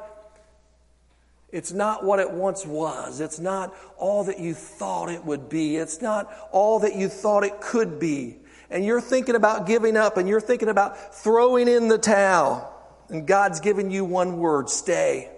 it's 1.51 1.73
not 1.73 2.03
what 2.03 2.19
it 2.19 2.31
once 2.31 2.65
was. 2.65 3.19
It's 3.19 3.39
not 3.39 3.75
all 3.97 4.23
that 4.25 4.39
you 4.39 4.53
thought 4.53 5.09
it 5.09 5.25
would 5.25 5.49
be. 5.49 5.75
It's 5.75 6.01
not 6.01 6.33
all 6.51 6.79
that 6.79 6.95
you 6.95 7.09
thought 7.09 7.43
it 7.43 7.59
could 7.59 7.99
be. 7.99 8.37
And 8.69 8.85
you're 8.85 9.01
thinking 9.01 9.35
about 9.35 9.67
giving 9.67 9.97
up 9.97 10.15
and 10.15 10.29
you're 10.29 10.39
thinking 10.39 10.69
about 10.69 11.15
throwing 11.15 11.67
in 11.67 11.89
the 11.89 11.97
towel. 11.97 12.69
And 13.09 13.27
God's 13.27 13.59
given 13.59 13.91
you 13.91 14.05
one 14.05 14.37
word 14.37 14.69
stay. 14.69 15.29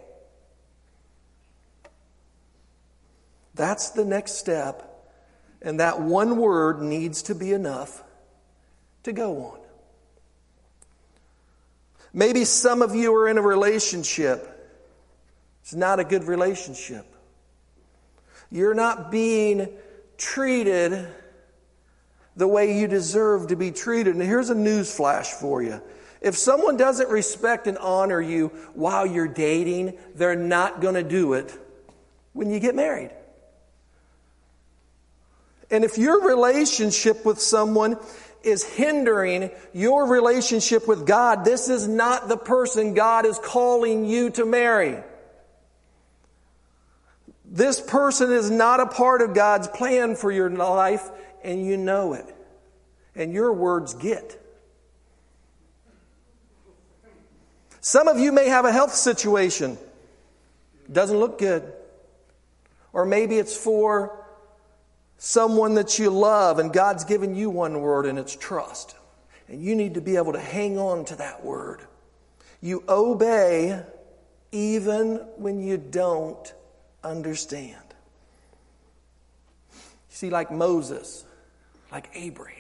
That's 3.55 3.91
the 3.91 4.05
next 4.05 4.33
step 4.33 4.92
and 5.63 5.79
that 5.79 6.01
one 6.01 6.37
word 6.37 6.81
needs 6.81 7.23
to 7.23 7.35
be 7.35 7.53
enough 7.53 8.03
to 9.03 9.13
go 9.13 9.45
on. 9.45 9.59
Maybe 12.13 12.45
some 12.45 12.81
of 12.81 12.93
you 12.93 13.13
are 13.15 13.27
in 13.27 13.37
a 13.37 13.41
relationship. 13.41 14.49
It's 15.63 15.73
not 15.73 15.99
a 15.99 16.03
good 16.03 16.25
relationship. 16.25 17.05
You're 18.51 18.75
not 18.75 19.09
being 19.09 19.69
treated 20.17 21.07
the 22.35 22.47
way 22.47 22.79
you 22.79 22.87
deserve 22.87 23.47
to 23.47 23.55
be 23.55 23.71
treated. 23.71 24.15
And 24.15 24.23
here's 24.23 24.49
a 24.49 24.55
news 24.55 24.93
flash 24.95 25.31
for 25.31 25.63
you. 25.63 25.81
If 26.21 26.37
someone 26.37 26.77
doesn't 26.77 27.09
respect 27.09 27.67
and 27.67 27.77
honor 27.77 28.21
you 28.21 28.47
while 28.73 29.05
you're 29.05 29.27
dating, 29.27 29.97
they're 30.15 30.35
not 30.35 30.81
going 30.81 30.95
to 30.95 31.03
do 31.03 31.33
it 31.33 31.53
when 32.33 32.49
you 32.49 32.59
get 32.59 32.75
married. 32.75 33.11
And 35.73 35.83
if 35.83 35.97
your 35.97 36.27
relationship 36.27 37.25
with 37.25 37.41
someone 37.41 37.97
is 38.43 38.63
hindering 38.63 39.49
your 39.73 40.07
relationship 40.07 40.87
with 40.87 41.07
God, 41.07 41.45
this 41.45 41.67
is 41.67 41.87
not 41.87 42.29
the 42.29 42.37
person 42.37 42.93
God 42.93 43.25
is 43.25 43.39
calling 43.39 44.05
you 44.05 44.29
to 44.29 44.45
marry. 44.45 45.01
This 47.43 47.81
person 47.81 48.31
is 48.31 48.51
not 48.51 48.81
a 48.81 48.85
part 48.85 49.23
of 49.23 49.33
God's 49.33 49.67
plan 49.67 50.15
for 50.15 50.31
your 50.31 50.51
life, 50.51 51.09
and 51.43 51.65
you 51.65 51.75
know 51.75 52.13
it. 52.13 52.25
And 53.15 53.33
your 53.33 53.51
words 53.51 53.95
get. 53.95 54.39
Some 57.81 58.07
of 58.07 58.19
you 58.19 58.31
may 58.31 58.47
have 58.47 58.65
a 58.65 58.71
health 58.71 58.93
situation. 58.93 59.79
Doesn't 60.91 61.17
look 61.17 61.39
good. 61.39 61.73
Or 62.91 63.05
maybe 63.05 63.39
it's 63.39 63.57
for 63.57 64.22
someone 65.25 65.75
that 65.75 65.99
you 65.99 66.09
love 66.09 66.59
and 66.59 66.73
God's 66.73 67.05
given 67.05 67.33
you 67.33 67.49
one 67.49 67.79
word 67.79 68.05
and 68.05 68.19
it's 68.19 68.35
trust. 68.35 68.93
And 69.47 69.63
you 69.63 69.73
need 69.73 69.93
to 69.93 70.01
be 70.01 70.17
able 70.17 70.33
to 70.33 70.39
hang 70.39 70.77
on 70.77 71.05
to 71.05 71.15
that 71.15 71.45
word. 71.45 71.79
You 72.59 72.83
obey 72.89 73.81
even 74.51 75.15
when 75.37 75.61
you 75.61 75.77
don't 75.77 76.53
understand. 77.05 77.77
You 79.71 79.79
see, 80.09 80.29
like 80.29 80.51
Moses, 80.51 81.23
like 81.89 82.09
Abraham, 82.15 82.57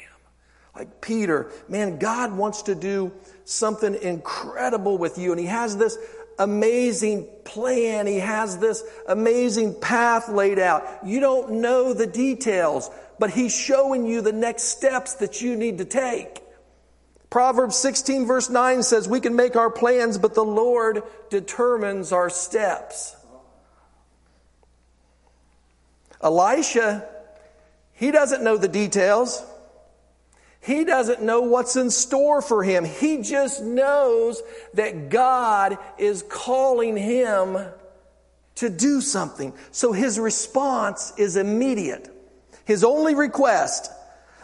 like 0.73 1.01
Peter, 1.01 1.51
man, 1.67 1.99
God 1.99 2.31
wants 2.31 2.61
to 2.63 2.75
do 2.75 3.11
something 3.43 3.93
incredible 3.93 4.97
with 4.97 5.17
you. 5.17 5.31
And 5.31 5.39
He 5.39 5.47
has 5.47 5.75
this 5.75 5.97
amazing 6.39 7.27
plan. 7.43 8.07
He 8.07 8.19
has 8.19 8.57
this 8.57 8.83
amazing 9.07 9.79
path 9.79 10.29
laid 10.29 10.59
out. 10.59 11.05
You 11.05 11.19
don't 11.19 11.61
know 11.61 11.93
the 11.93 12.07
details, 12.07 12.89
but 13.19 13.29
He's 13.29 13.55
showing 13.55 14.05
you 14.05 14.21
the 14.21 14.31
next 14.31 14.63
steps 14.63 15.15
that 15.15 15.41
you 15.41 15.55
need 15.55 15.77
to 15.79 15.85
take. 15.85 16.41
Proverbs 17.29 17.75
16 17.77 18.27
verse 18.27 18.49
9 18.49 18.83
says, 18.83 19.07
we 19.07 19.19
can 19.19 19.35
make 19.35 19.55
our 19.55 19.71
plans, 19.71 20.19
but 20.19 20.35
the 20.35 20.45
Lord 20.45 21.01
determines 21.31 22.11
our 22.11 22.29
steps. 22.29 23.15
Elisha, 26.21 27.07
he 27.93 28.11
doesn't 28.11 28.43
know 28.43 28.57
the 28.57 28.67
details. 28.67 29.43
He 30.63 30.85
doesn't 30.85 31.21
know 31.21 31.41
what's 31.41 31.75
in 31.75 31.89
store 31.89 32.41
for 32.41 32.63
him. 32.63 32.85
He 32.85 33.21
just 33.21 33.61
knows 33.61 34.41
that 34.75 35.09
God 35.09 35.77
is 35.97 36.23
calling 36.29 36.95
him 36.95 37.57
to 38.55 38.69
do 38.69 39.01
something. 39.01 39.53
So 39.71 39.91
his 39.91 40.17
response 40.17 41.11
is 41.17 41.35
immediate. 41.35 42.09
His 42.63 42.85
only 42.85 43.13
request, 43.13 43.91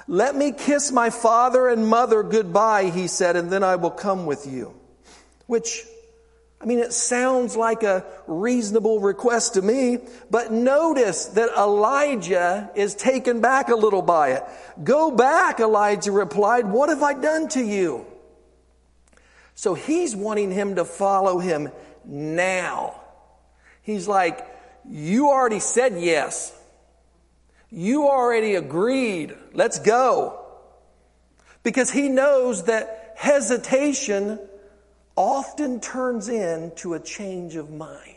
let 0.07 0.35
me 0.35 0.51
kiss 0.51 0.91
my 0.91 1.09
father 1.09 1.69
and 1.69 1.87
mother 1.87 2.21
goodbye, 2.21 2.89
he 2.89 3.07
said, 3.07 3.37
and 3.37 3.49
then 3.49 3.63
I 3.63 3.77
will 3.77 3.91
come 3.91 4.25
with 4.25 4.45
you. 4.45 4.73
Which 5.45 5.85
I 6.61 6.65
mean, 6.65 6.79
it 6.79 6.91
sounds 6.91 7.55
like 7.55 7.83
a 7.83 8.05
reasonable 8.27 8.99
request 8.99 9.53
to 9.53 9.61
me, 9.61 9.99
but 10.29 10.51
notice 10.51 11.27
that 11.27 11.49
Elijah 11.57 12.69
is 12.75 12.95
taken 12.95 13.39
back 13.39 13.69
a 13.69 13.75
little 13.75 14.01
by 14.01 14.31
it. 14.31 14.43
Go 14.83 15.09
back, 15.09 15.61
Elijah 15.61 16.11
replied. 16.11 16.67
What 16.67 16.89
have 16.89 17.01
I 17.01 17.13
done 17.13 17.47
to 17.49 17.63
you? 17.63 18.05
So 19.55 19.73
he's 19.73 20.15
wanting 20.15 20.51
him 20.51 20.75
to 20.75 20.85
follow 20.85 21.39
him 21.39 21.69
now. 22.03 22.99
He's 23.81 24.07
like, 24.07 24.45
You 24.89 25.29
already 25.29 25.59
said 25.59 25.93
yes. 25.97 26.53
You 27.69 28.07
already 28.07 28.55
agreed. 28.55 29.35
Let's 29.53 29.79
go. 29.79 30.45
Because 31.63 31.91
he 31.91 32.09
knows 32.09 32.63
that 32.65 33.13
hesitation 33.15 34.39
often 35.19 35.81
turns 35.81 36.29
into 36.29 36.93
a 36.93 36.99
change 36.99 37.57
of 37.57 37.69
mind. 37.69 38.15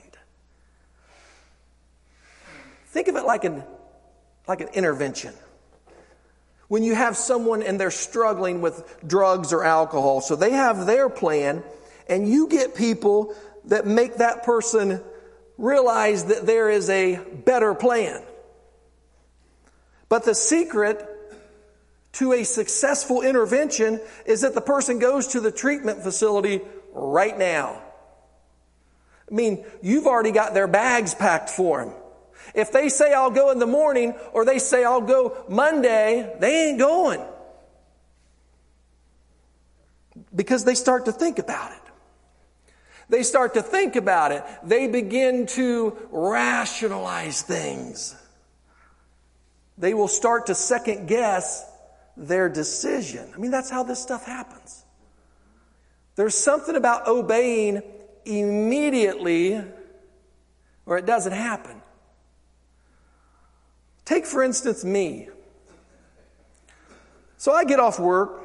Think 2.87 3.09
of 3.09 3.17
it 3.17 3.25
like 3.25 3.43
an, 3.43 3.65
like 4.47 4.61
an 4.61 4.69
intervention. 4.69 5.35
When 6.69 6.85
you 6.85 6.95
have 6.95 7.17
someone 7.17 7.65
and 7.65 7.79
they're 7.79 7.91
struggling 7.91 8.61
with 8.61 9.03
drugs 9.05 9.53
or 9.53 9.65
alcohol, 9.65 10.21
so 10.21 10.37
they 10.37 10.53
have 10.53 10.87
their 10.87 11.09
plan, 11.09 11.65
and 12.09 12.29
you 12.29 12.47
get 12.47 12.77
people 12.77 13.35
that 13.65 13.85
make 13.85 14.19
that 14.19 14.45
person 14.45 15.03
realize 15.59 16.27
that 16.27 16.47
there 16.47 16.71
is 16.71 16.89
a 16.89 17.17
better 17.17 17.75
plan. 17.75 18.23
But 20.09 20.25
the 20.25 20.37
secret 20.37 21.09
to 22.13 22.33
a 22.33 22.45
successful 22.45 23.23
intervention 23.23 24.01
is 24.25 24.43
that 24.43 24.55
the 24.55 24.61
person 24.61 25.01
goes 25.01 25.29
to 25.29 25.41
the 25.41 25.51
treatment 25.51 26.03
facility 26.03 26.61
right 26.93 27.37
now. 27.37 27.83
I 29.31 29.35
mean, 29.35 29.65
you've 29.83 30.07
already 30.07 30.31
got 30.31 30.55
their 30.55 30.67
bags 30.67 31.15
packed 31.15 31.51
for 31.51 31.85
them. 31.85 31.95
If 32.55 32.73
they 32.73 32.89
say 32.89 33.15
I'll 33.15 33.31
go 33.31 33.51
in 33.51 33.59
the 33.59 33.67
morning 33.67 34.15
or 34.33 34.45
they 34.45 34.59
say 34.59 34.85
I'll 34.85 35.01
go 35.01 35.45
Monday, 35.49 36.37
they 36.39 36.69
ain't 36.69 36.79
going. 36.79 37.21
Because 40.35 40.65
they 40.65 40.75
start 40.75 41.07
to 41.07 41.13
think 41.13 41.39
about 41.39 41.73
it. 41.73 41.79
They 43.09 43.23
start 43.23 43.55
to 43.55 43.63
think 43.63 43.97
about 43.97 44.33
it. 44.33 44.45
They 44.63 44.89
begin 44.89 45.47
to 45.49 45.97
rationalize 46.11 47.43
things. 47.43 48.15
They 49.79 49.95
will 49.95 50.09
start 50.09 50.47
to 50.47 50.55
second 50.55 51.07
guess 51.07 51.69
their 52.17 52.49
decision. 52.49 53.31
I 53.35 53.39
mean, 53.39 53.51
that's 53.51 53.71
how 53.71 53.83
this 53.83 54.01
stuff 54.01 54.25
happens. 54.25 54.85
There's 56.15 56.37
something 56.37 56.77
about 56.77 57.07
obeying 57.07 57.83
immediately 58.25 59.63
or 60.87 60.99
it 60.99 61.07
doesn't 61.07 61.33
happen. 61.33 61.81
Take, 64.05 64.27
for 64.27 64.43
instance, 64.43 64.85
me. 64.85 65.29
So 67.39 67.53
I 67.53 67.65
get 67.65 67.81
off 67.81 67.99
work. 67.99 68.41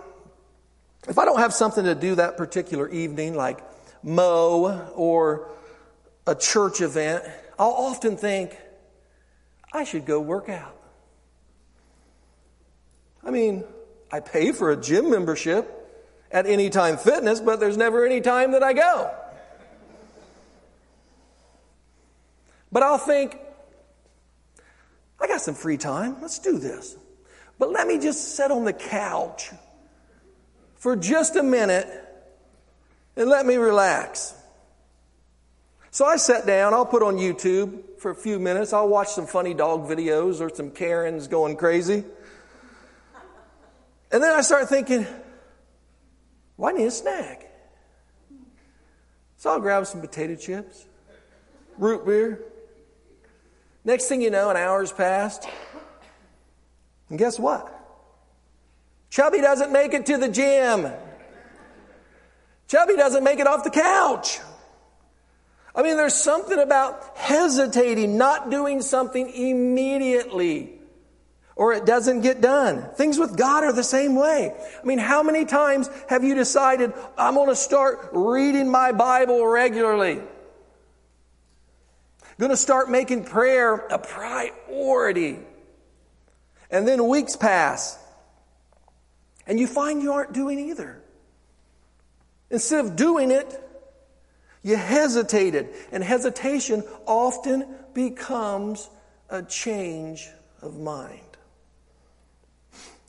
If 1.07 1.17
I 1.17 1.25
don't 1.25 1.39
have 1.39 1.53
something 1.53 1.83
to 1.85 1.95
do 1.95 2.15
that 2.15 2.37
particular 2.37 2.87
evening, 2.89 3.33
like 3.35 3.59
mow 4.03 4.91
or 4.95 5.49
a 6.25 6.35
church 6.35 6.81
event, 6.81 7.23
I'll 7.57 7.71
often 7.71 8.17
think, 8.17 8.57
I 9.73 9.83
should 9.83 10.05
go 10.05 10.19
work 10.19 10.49
out. 10.49 10.75
I 13.23 13.31
mean, 13.31 13.63
I 14.11 14.19
pay 14.19 14.51
for 14.51 14.71
a 14.71 14.77
gym 14.77 15.09
membership 15.09 15.86
at 16.31 16.45
Anytime 16.45 16.97
Fitness, 16.97 17.39
but 17.39 17.59
there's 17.59 17.77
never 17.77 18.05
any 18.05 18.21
time 18.21 18.51
that 18.51 18.63
I 18.63 18.73
go. 18.73 19.11
But 22.71 22.83
I'll 22.83 22.97
think, 22.97 23.37
I 25.19 25.27
got 25.27 25.41
some 25.41 25.55
free 25.55 25.77
time. 25.77 26.17
Let's 26.21 26.39
do 26.39 26.57
this. 26.57 26.95
But 27.59 27.71
let 27.71 27.87
me 27.87 27.97
just 27.97 28.35
sit 28.35 28.51
on 28.51 28.65
the 28.65 28.73
couch 28.73 29.51
for 30.75 30.95
just 30.95 31.35
a 31.35 31.43
minute 31.43 31.87
and 33.15 33.29
let 33.29 33.45
me 33.45 33.55
relax. 33.55 34.33
So 35.89 36.05
I 36.05 36.17
sat 36.17 36.45
down, 36.45 36.73
I'll 36.73 36.85
put 36.85 37.01
on 37.01 37.15
YouTube 37.15 37.99
for 37.99 38.11
a 38.11 38.15
few 38.15 38.37
minutes. 38.37 38.73
I'll 38.73 38.87
watch 38.87 39.07
some 39.09 39.25
funny 39.25 39.55
dog 39.55 39.89
videos 39.89 40.41
or 40.41 40.53
some 40.53 40.69
Karens 40.69 41.27
going 41.27 41.55
crazy. 41.55 42.03
And 44.11 44.23
then 44.23 44.31
I 44.35 44.41
start 44.41 44.69
thinking, 44.69 45.07
well, 46.57 46.73
I 46.73 46.77
need 46.77 46.85
a 46.85 46.91
snack. 46.91 47.51
So 49.37 49.51
I'll 49.51 49.59
grab 49.59 49.85
some 49.85 50.01
potato 50.01 50.35
chips, 50.35 50.85
root 51.77 52.05
beer. 52.05 52.41
Next 53.85 54.07
thing 54.07 54.21
you 54.21 54.31
know, 54.31 54.49
an 54.49 54.57
hour's 54.57 54.91
passed. 54.91 55.47
And 57.09 57.17
guess 57.17 57.39
what? 57.39 57.73
Chubby 59.09 59.39
doesn't 59.39 59.71
make 59.71 59.93
it 59.93 60.07
to 60.07 60.17
the 60.17 60.27
gym. 60.27 60.91
Chubby 62.67 62.95
doesn't 62.95 63.23
make 63.23 63.39
it 63.39 63.47
off 63.47 63.63
the 63.63 63.69
couch. 63.69 64.39
I 65.73 65.83
mean, 65.83 65.95
there's 65.95 66.15
something 66.15 66.59
about 66.59 67.15
hesitating, 67.15 68.17
not 68.17 68.49
doing 68.49 68.81
something 68.81 69.29
immediately 69.29 70.76
or 71.57 71.73
it 71.73 71.85
doesn't 71.85 72.21
get 72.21 72.39
done. 72.39 72.87
Things 72.93 73.17
with 73.17 73.35
God 73.35 73.63
are 73.63 73.73
the 73.73 73.83
same 73.83 74.15
way. 74.15 74.53
I 74.55 74.85
mean, 74.85 74.99
how 74.99 75.23
many 75.23 75.43
times 75.43 75.89
have 76.07 76.23
you 76.23 76.35
decided, 76.35 76.93
I'm 77.17 77.33
going 77.33 77.49
to 77.49 77.55
start 77.55 78.09
reading 78.13 78.69
my 78.69 78.91
Bible 78.91 79.45
regularly? 79.45 80.21
Going 82.39 82.51
to 82.51 82.57
start 82.57 82.91
making 82.91 83.23
prayer 83.23 83.73
a 83.73 83.97
priority. 83.97 85.39
And 86.69 86.87
then 86.87 87.07
weeks 87.07 87.35
pass. 87.35 87.97
And 89.47 89.59
you 89.59 89.65
find 89.65 90.03
you 90.03 90.13
aren't 90.13 90.33
doing 90.33 90.59
either. 90.59 91.01
Instead 92.51 92.85
of 92.85 92.95
doing 92.95 93.31
it, 93.31 93.63
you 94.61 94.75
hesitated. 94.75 95.69
And 95.91 96.03
hesitation 96.03 96.83
often 97.07 97.65
becomes 97.95 98.87
a 99.31 99.41
change 99.41 100.27
of 100.61 100.77
mind. 100.77 101.26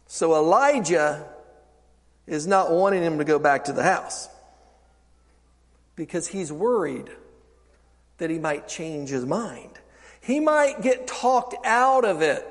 So 0.08 0.34
Elijah 0.34 1.28
is 2.26 2.46
not 2.46 2.72
wanting 2.72 3.02
him 3.02 3.18
to 3.18 3.24
go 3.24 3.38
back 3.38 3.64
to 3.64 3.72
the 3.72 3.82
house 3.82 4.28
because 5.96 6.26
he's 6.26 6.50
worried 6.50 7.10
that 8.16 8.30
he 8.30 8.38
might 8.38 8.66
change 8.66 9.10
his 9.10 9.26
mind. 9.26 9.78
He 10.22 10.40
might 10.40 10.80
get 10.80 11.06
talked 11.06 11.54
out 11.64 12.04
of 12.04 12.22
it 12.22 12.46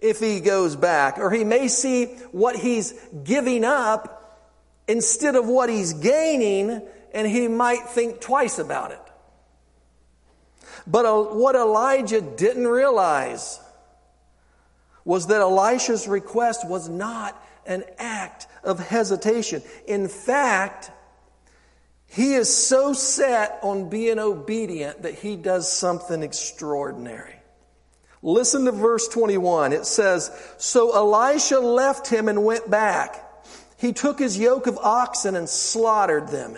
if 0.00 0.18
he 0.18 0.40
goes 0.40 0.76
back, 0.76 1.18
or 1.18 1.30
he 1.30 1.44
may 1.44 1.68
see 1.68 2.06
what 2.32 2.56
he's 2.56 2.92
giving 3.22 3.64
up 3.64 4.48
instead 4.88 5.36
of 5.36 5.46
what 5.46 5.68
he's 5.68 5.92
gaining, 5.92 6.82
and 7.12 7.26
he 7.26 7.48
might 7.48 7.88
think 7.88 8.20
twice 8.20 8.58
about 8.58 8.92
it. 8.92 9.00
But 10.86 11.04
uh, 11.04 11.22
what 11.22 11.54
Elijah 11.54 12.20
didn't 12.20 12.66
realize 12.66 13.60
was 15.06 15.28
that 15.28 15.40
Elisha's 15.40 16.06
request 16.06 16.68
was 16.68 16.90
not 16.90 17.40
an 17.64 17.84
act 17.96 18.48
of 18.62 18.78
hesitation. 18.80 19.62
In 19.86 20.08
fact, 20.08 20.90
he 22.08 22.34
is 22.34 22.54
so 22.54 22.92
set 22.92 23.58
on 23.62 23.88
being 23.88 24.18
obedient 24.18 25.02
that 25.02 25.14
he 25.14 25.36
does 25.36 25.70
something 25.70 26.22
extraordinary. 26.22 27.34
Listen 28.20 28.64
to 28.64 28.72
verse 28.72 29.06
21. 29.08 29.72
It 29.72 29.86
says, 29.86 30.30
So 30.58 30.94
Elisha 30.96 31.60
left 31.60 32.08
him 32.08 32.28
and 32.28 32.44
went 32.44 32.68
back. 32.68 33.22
He 33.78 33.92
took 33.92 34.18
his 34.18 34.36
yoke 34.36 34.66
of 34.66 34.76
oxen 34.78 35.36
and 35.36 35.48
slaughtered 35.48 36.28
them. 36.28 36.56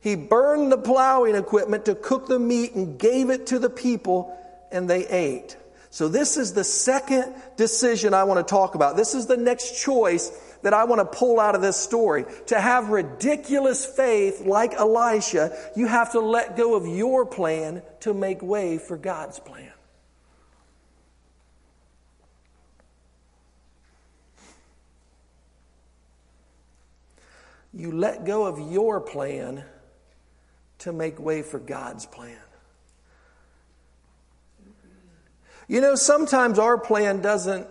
He 0.00 0.14
burned 0.14 0.70
the 0.70 0.78
plowing 0.78 1.36
equipment 1.36 1.86
to 1.86 1.94
cook 1.94 2.26
the 2.26 2.38
meat 2.38 2.74
and 2.74 2.98
gave 2.98 3.30
it 3.30 3.46
to 3.48 3.58
the 3.58 3.70
people, 3.70 4.36
and 4.70 4.90
they 4.90 5.06
ate. 5.06 5.56
So, 5.90 6.08
this 6.08 6.36
is 6.36 6.52
the 6.52 6.64
second 6.64 7.34
decision 7.56 8.12
I 8.12 8.24
want 8.24 8.46
to 8.46 8.50
talk 8.50 8.74
about. 8.74 8.96
This 8.96 9.14
is 9.14 9.26
the 9.26 9.38
next 9.38 9.82
choice 9.82 10.30
that 10.62 10.74
I 10.74 10.84
want 10.84 11.00
to 11.00 11.18
pull 11.18 11.40
out 11.40 11.54
of 11.54 11.62
this 11.62 11.76
story. 11.76 12.26
To 12.46 12.60
have 12.60 12.90
ridiculous 12.90 13.86
faith 13.86 14.42
like 14.44 14.74
Elisha, 14.74 15.56
you 15.76 15.86
have 15.86 16.12
to 16.12 16.20
let 16.20 16.56
go 16.56 16.74
of 16.74 16.86
your 16.86 17.24
plan 17.24 17.82
to 18.00 18.12
make 18.12 18.42
way 18.42 18.78
for 18.78 18.96
God's 18.96 19.38
plan. 19.38 19.72
You 27.72 27.92
let 27.92 28.24
go 28.24 28.44
of 28.46 28.72
your 28.72 29.00
plan 29.00 29.64
to 30.80 30.92
make 30.92 31.20
way 31.20 31.42
for 31.42 31.58
God's 31.58 32.06
plan. 32.06 32.38
You 35.68 35.82
know, 35.82 35.94
sometimes 35.94 36.58
our 36.58 36.78
plan 36.78 37.20
doesn't 37.20 37.66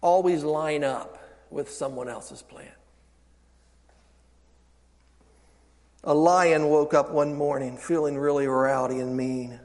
always 0.00 0.44
line 0.44 0.84
up 0.84 1.18
with 1.50 1.68
someone 1.68 2.08
else's 2.08 2.40
plan. 2.40 2.68
A 6.04 6.14
lion 6.14 6.68
woke 6.68 6.94
up 6.94 7.10
one 7.10 7.34
morning 7.34 7.76
feeling 7.76 8.16
really 8.16 8.46
rowdy 8.46 9.00
and 9.00 9.16
mean. 9.16 9.58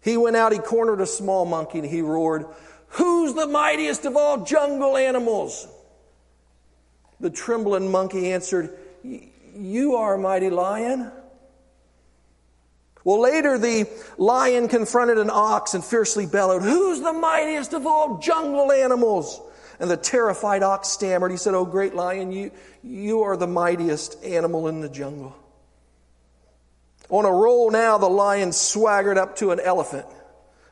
He 0.00 0.16
went 0.16 0.36
out, 0.36 0.52
he 0.52 0.58
cornered 0.58 1.00
a 1.00 1.06
small 1.06 1.44
monkey, 1.44 1.80
and 1.80 1.88
he 1.88 2.00
roared, 2.00 2.46
Who's 2.88 3.34
the 3.34 3.46
mightiest 3.46 4.04
of 4.04 4.16
all 4.16 4.44
jungle 4.44 4.96
animals? 4.96 5.66
The 7.20 7.30
trembling 7.30 7.90
monkey 7.90 8.32
answered, 8.32 8.70
You 9.02 9.96
are, 9.96 10.16
mighty 10.16 10.50
lion. 10.50 11.10
Well, 13.04 13.20
later 13.20 13.58
the 13.58 13.86
lion 14.16 14.68
confronted 14.68 15.18
an 15.18 15.28
ox 15.30 15.74
and 15.74 15.84
fiercely 15.84 16.24
bellowed, 16.24 16.62
Who's 16.62 17.00
the 17.00 17.12
mightiest 17.12 17.74
of 17.74 17.86
all 17.86 18.18
jungle 18.18 18.72
animals? 18.72 19.40
And 19.78 19.90
the 19.90 19.96
terrified 19.96 20.62
ox 20.62 20.88
stammered. 20.88 21.30
He 21.30 21.36
said, 21.36 21.54
Oh, 21.54 21.66
great 21.66 21.94
lion, 21.94 22.32
you, 22.32 22.50
you 22.82 23.22
are 23.22 23.36
the 23.36 23.46
mightiest 23.46 24.24
animal 24.24 24.68
in 24.68 24.80
the 24.80 24.88
jungle. 24.88 25.36
On 27.10 27.26
a 27.26 27.30
roll 27.30 27.70
now, 27.70 27.98
the 27.98 28.08
lion 28.08 28.52
swaggered 28.52 29.18
up 29.18 29.36
to 29.36 29.50
an 29.50 29.60
elephant 29.60 30.06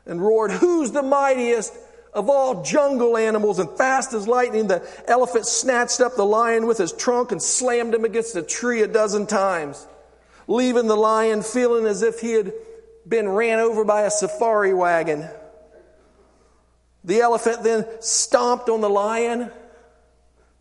and 0.07 0.19
roared, 0.19 0.51
Who's 0.51 0.91
the 0.91 1.03
mightiest 1.03 1.77
of 2.13 2.31
all 2.31 2.63
jungle 2.63 3.15
animals? 3.15 3.59
And 3.59 3.69
fast 3.77 4.13
as 4.13 4.27
lightning, 4.27 4.65
the 4.65 4.87
elephant 5.07 5.45
snatched 5.45 6.01
up 6.01 6.15
the 6.15 6.25
lion 6.25 6.65
with 6.65 6.79
his 6.79 6.93
trunk 6.93 7.31
and 7.31 7.41
slammed 7.41 7.93
him 7.93 8.05
against 8.05 8.35
a 8.35 8.41
tree 8.41 8.81
a 8.81 8.87
dozen 8.87 9.27
times 9.27 9.85
leaving 10.47 10.87
the 10.87 10.95
lion 10.95 11.41
feeling 11.41 11.85
as 11.85 12.01
if 12.01 12.19
he 12.19 12.31
had 12.33 12.53
been 13.07 13.29
ran 13.29 13.59
over 13.59 13.83
by 13.83 14.03
a 14.03 14.11
safari 14.11 14.73
wagon. 14.73 15.27
The 17.03 17.21
elephant 17.21 17.63
then 17.63 17.85
stomped 17.99 18.69
on 18.69 18.81
the 18.81 18.89
lion 18.89 19.51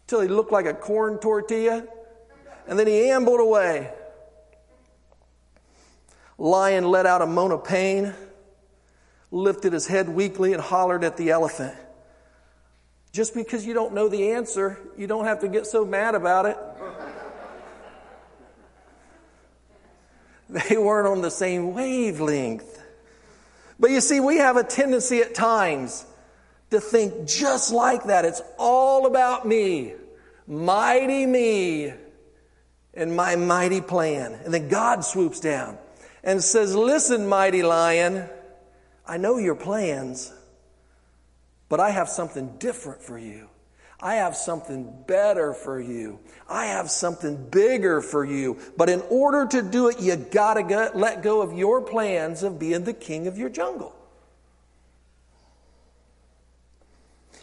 till 0.06 0.20
he 0.20 0.28
looked 0.28 0.52
like 0.52 0.66
a 0.66 0.74
corn 0.74 1.18
tortilla, 1.18 1.86
and 2.66 2.78
then 2.78 2.86
he 2.86 3.10
ambled 3.10 3.40
away. 3.40 3.90
Lion 6.38 6.84
let 6.84 7.06
out 7.06 7.22
a 7.22 7.26
moan 7.26 7.52
of 7.52 7.64
pain, 7.64 8.12
lifted 9.30 9.72
his 9.72 9.86
head 9.86 10.08
weakly, 10.08 10.52
and 10.52 10.60
hollered 10.60 11.04
at 11.04 11.16
the 11.16 11.30
elephant. 11.30 11.74
Just 13.12 13.34
because 13.34 13.64
you 13.64 13.74
don't 13.74 13.94
know 13.94 14.08
the 14.08 14.32
answer, 14.32 14.78
you 14.96 15.06
don't 15.06 15.26
have 15.26 15.40
to 15.40 15.48
get 15.48 15.66
so 15.66 15.84
mad 15.84 16.14
about 16.14 16.46
it. 16.46 16.58
They 20.52 20.76
weren't 20.76 21.08
on 21.08 21.22
the 21.22 21.30
same 21.30 21.72
wavelength. 21.72 22.82
But 23.80 23.90
you 23.90 24.00
see, 24.00 24.20
we 24.20 24.36
have 24.36 24.56
a 24.56 24.64
tendency 24.64 25.20
at 25.20 25.34
times 25.34 26.04
to 26.70 26.80
think 26.80 27.26
just 27.26 27.72
like 27.72 28.04
that. 28.04 28.24
It's 28.24 28.42
all 28.58 29.06
about 29.06 29.46
me, 29.46 29.94
mighty 30.46 31.24
me, 31.24 31.94
and 32.94 33.16
my 33.16 33.36
mighty 33.36 33.80
plan. 33.80 34.34
And 34.44 34.52
then 34.52 34.68
God 34.68 35.04
swoops 35.04 35.40
down 35.40 35.78
and 36.22 36.42
says, 36.44 36.76
Listen, 36.76 37.28
mighty 37.28 37.62
lion, 37.62 38.28
I 39.06 39.16
know 39.16 39.38
your 39.38 39.54
plans, 39.54 40.32
but 41.68 41.80
I 41.80 41.90
have 41.90 42.08
something 42.08 42.58
different 42.58 43.02
for 43.02 43.18
you. 43.18 43.48
I 44.02 44.16
have 44.16 44.36
something 44.36 44.92
better 45.06 45.54
for 45.54 45.80
you. 45.80 46.18
I 46.48 46.66
have 46.66 46.90
something 46.90 47.48
bigger 47.50 48.00
for 48.00 48.24
you. 48.24 48.58
But 48.76 48.88
in 48.88 49.00
order 49.08 49.46
to 49.46 49.62
do 49.62 49.88
it, 49.88 50.00
you 50.00 50.16
gotta 50.16 50.64
go, 50.64 50.90
let 50.92 51.22
go 51.22 51.40
of 51.40 51.56
your 51.56 51.80
plans 51.80 52.42
of 52.42 52.58
being 52.58 52.82
the 52.82 52.92
king 52.92 53.28
of 53.28 53.38
your 53.38 53.48
jungle. 53.48 53.94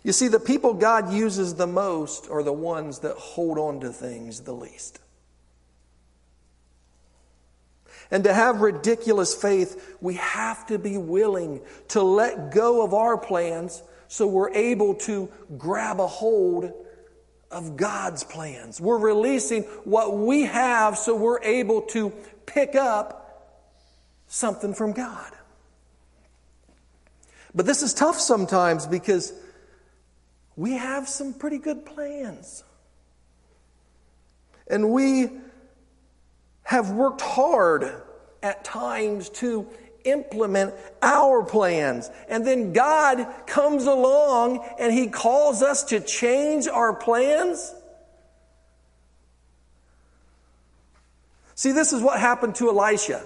You 0.03 0.11
see, 0.11 0.27
the 0.27 0.39
people 0.39 0.73
God 0.73 1.13
uses 1.13 1.55
the 1.55 1.67
most 1.67 2.29
are 2.29 2.43
the 2.43 2.53
ones 2.53 2.99
that 2.99 3.15
hold 3.15 3.57
on 3.57 3.79
to 3.79 3.89
things 3.89 4.41
the 4.41 4.53
least. 4.53 4.99
And 8.11 8.23
to 8.25 8.33
have 8.33 8.59
ridiculous 8.59 9.33
faith, 9.33 9.97
we 10.01 10.15
have 10.15 10.65
to 10.67 10.77
be 10.77 10.97
willing 10.97 11.61
to 11.89 12.01
let 12.01 12.51
go 12.51 12.83
of 12.83 12.93
our 12.93 13.17
plans 13.17 13.81
so 14.09 14.25
we're 14.25 14.49
able 14.49 14.95
to 14.95 15.29
grab 15.57 15.99
a 15.99 16.07
hold 16.07 16.73
of 17.51 17.77
God's 17.77 18.23
plans. 18.23 18.81
We're 18.81 18.97
releasing 18.97 19.63
what 19.85 20.17
we 20.17 20.43
have 20.43 20.97
so 20.97 21.15
we're 21.15 21.41
able 21.43 21.83
to 21.93 22.11
pick 22.47 22.73
up 22.75 23.55
something 24.27 24.73
from 24.73 24.93
God. 24.93 25.31
But 27.53 27.67
this 27.67 27.83
is 27.83 27.93
tough 27.93 28.19
sometimes 28.19 28.87
because 28.87 29.31
we 30.55 30.73
have 30.73 31.07
some 31.07 31.33
pretty 31.33 31.59
good 31.59 31.85
plans. 31.85 32.63
And 34.67 34.91
we 34.91 35.29
have 36.63 36.91
worked 36.91 37.21
hard 37.21 37.91
at 38.41 38.63
times 38.63 39.29
to 39.29 39.67
implement 40.11 40.73
our 41.01 41.43
plans. 41.43 42.09
And 42.27 42.45
then 42.45 42.73
God 42.73 43.27
comes 43.47 43.85
along 43.85 44.65
and 44.79 44.93
He 44.93 45.07
calls 45.07 45.61
us 45.61 45.83
to 45.85 45.99
change 45.99 46.67
our 46.67 46.93
plans. 46.93 47.73
See, 51.55 51.73
this 51.73 51.91
is 51.91 52.01
what 52.01 52.19
happened 52.19 52.55
to 52.55 52.69
Elisha. 52.69 53.21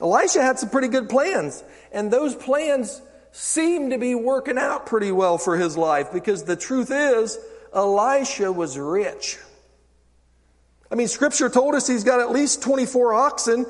Elisha 0.00 0.42
had 0.42 0.58
some 0.58 0.70
pretty 0.70 0.88
good 0.88 1.10
plans, 1.10 1.62
and 1.92 2.10
those 2.10 2.34
plans 2.34 3.02
seemed 3.32 3.90
to 3.90 3.98
be 3.98 4.14
working 4.14 4.58
out 4.58 4.86
pretty 4.86 5.12
well 5.12 5.38
for 5.38 5.56
his 5.56 5.76
life 5.76 6.12
because 6.12 6.44
the 6.44 6.56
truth 6.56 6.90
is, 6.90 7.38
Elisha 7.74 8.50
was 8.50 8.78
rich. 8.78 9.38
I 10.90 10.96
mean, 10.96 11.06
scripture 11.06 11.48
told 11.48 11.74
us 11.74 11.86
he's 11.86 12.02
got 12.02 12.20
at 12.20 12.30
least 12.30 12.62
24 12.62 13.14
oxen 13.14 13.66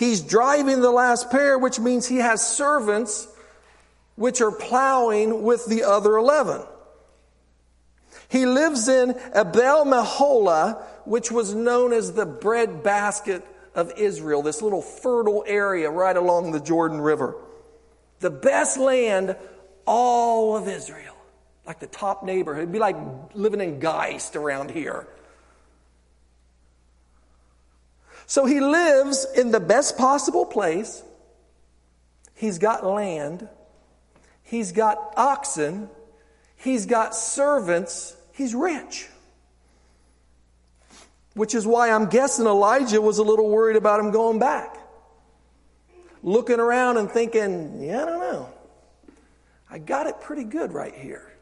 He's 0.00 0.22
driving 0.22 0.80
the 0.80 0.90
last 0.90 1.30
pair, 1.30 1.58
which 1.58 1.78
means 1.78 2.06
he 2.06 2.16
has 2.16 2.42
servants 2.42 3.28
which 4.16 4.40
are 4.40 4.50
plowing 4.50 5.42
with 5.42 5.66
the 5.66 5.84
other 5.84 6.16
11. 6.16 6.62
He 8.30 8.46
lives 8.46 8.88
in 8.88 9.10
Abel 9.34 9.84
Meholah, 9.84 10.82
which 11.04 11.30
was 11.30 11.52
known 11.52 11.92
as 11.92 12.14
the 12.14 12.24
bread 12.24 12.82
basket 12.82 13.46
of 13.74 13.92
Israel, 13.98 14.40
this 14.40 14.62
little 14.62 14.80
fertile 14.80 15.44
area 15.46 15.90
right 15.90 16.16
along 16.16 16.52
the 16.52 16.60
Jordan 16.60 17.02
River. 17.02 17.36
The 18.20 18.30
best 18.30 18.78
land 18.78 19.36
all 19.84 20.56
of 20.56 20.66
Israel. 20.66 21.14
like 21.66 21.78
the 21.78 21.86
top 21.86 22.24
neighborhood. 22.24 22.62
It'd 22.62 22.72
be 22.72 22.78
like 22.78 22.96
living 23.34 23.60
in 23.60 23.80
Geist 23.80 24.34
around 24.34 24.70
here. 24.70 25.06
So 28.30 28.46
he 28.46 28.60
lives 28.60 29.26
in 29.34 29.50
the 29.50 29.58
best 29.58 29.98
possible 29.98 30.46
place. 30.46 31.02
He's 32.36 32.58
got 32.58 32.86
land. 32.86 33.48
He's 34.44 34.70
got 34.70 35.14
oxen. 35.16 35.90
He's 36.54 36.86
got 36.86 37.16
servants. 37.16 38.14
He's 38.30 38.54
rich. 38.54 39.08
Which 41.34 41.56
is 41.56 41.66
why 41.66 41.90
I'm 41.90 42.08
guessing 42.08 42.46
Elijah 42.46 43.00
was 43.00 43.18
a 43.18 43.24
little 43.24 43.50
worried 43.50 43.74
about 43.74 43.98
him 43.98 44.12
going 44.12 44.38
back. 44.38 44.78
Looking 46.22 46.60
around 46.60 46.98
and 46.98 47.10
thinking, 47.10 47.82
yeah, 47.82 48.04
I 48.04 48.06
don't 48.06 48.20
know. 48.20 48.48
I 49.68 49.78
got 49.78 50.06
it 50.06 50.20
pretty 50.20 50.44
good 50.44 50.72
right 50.72 50.94
here. 50.94 51.32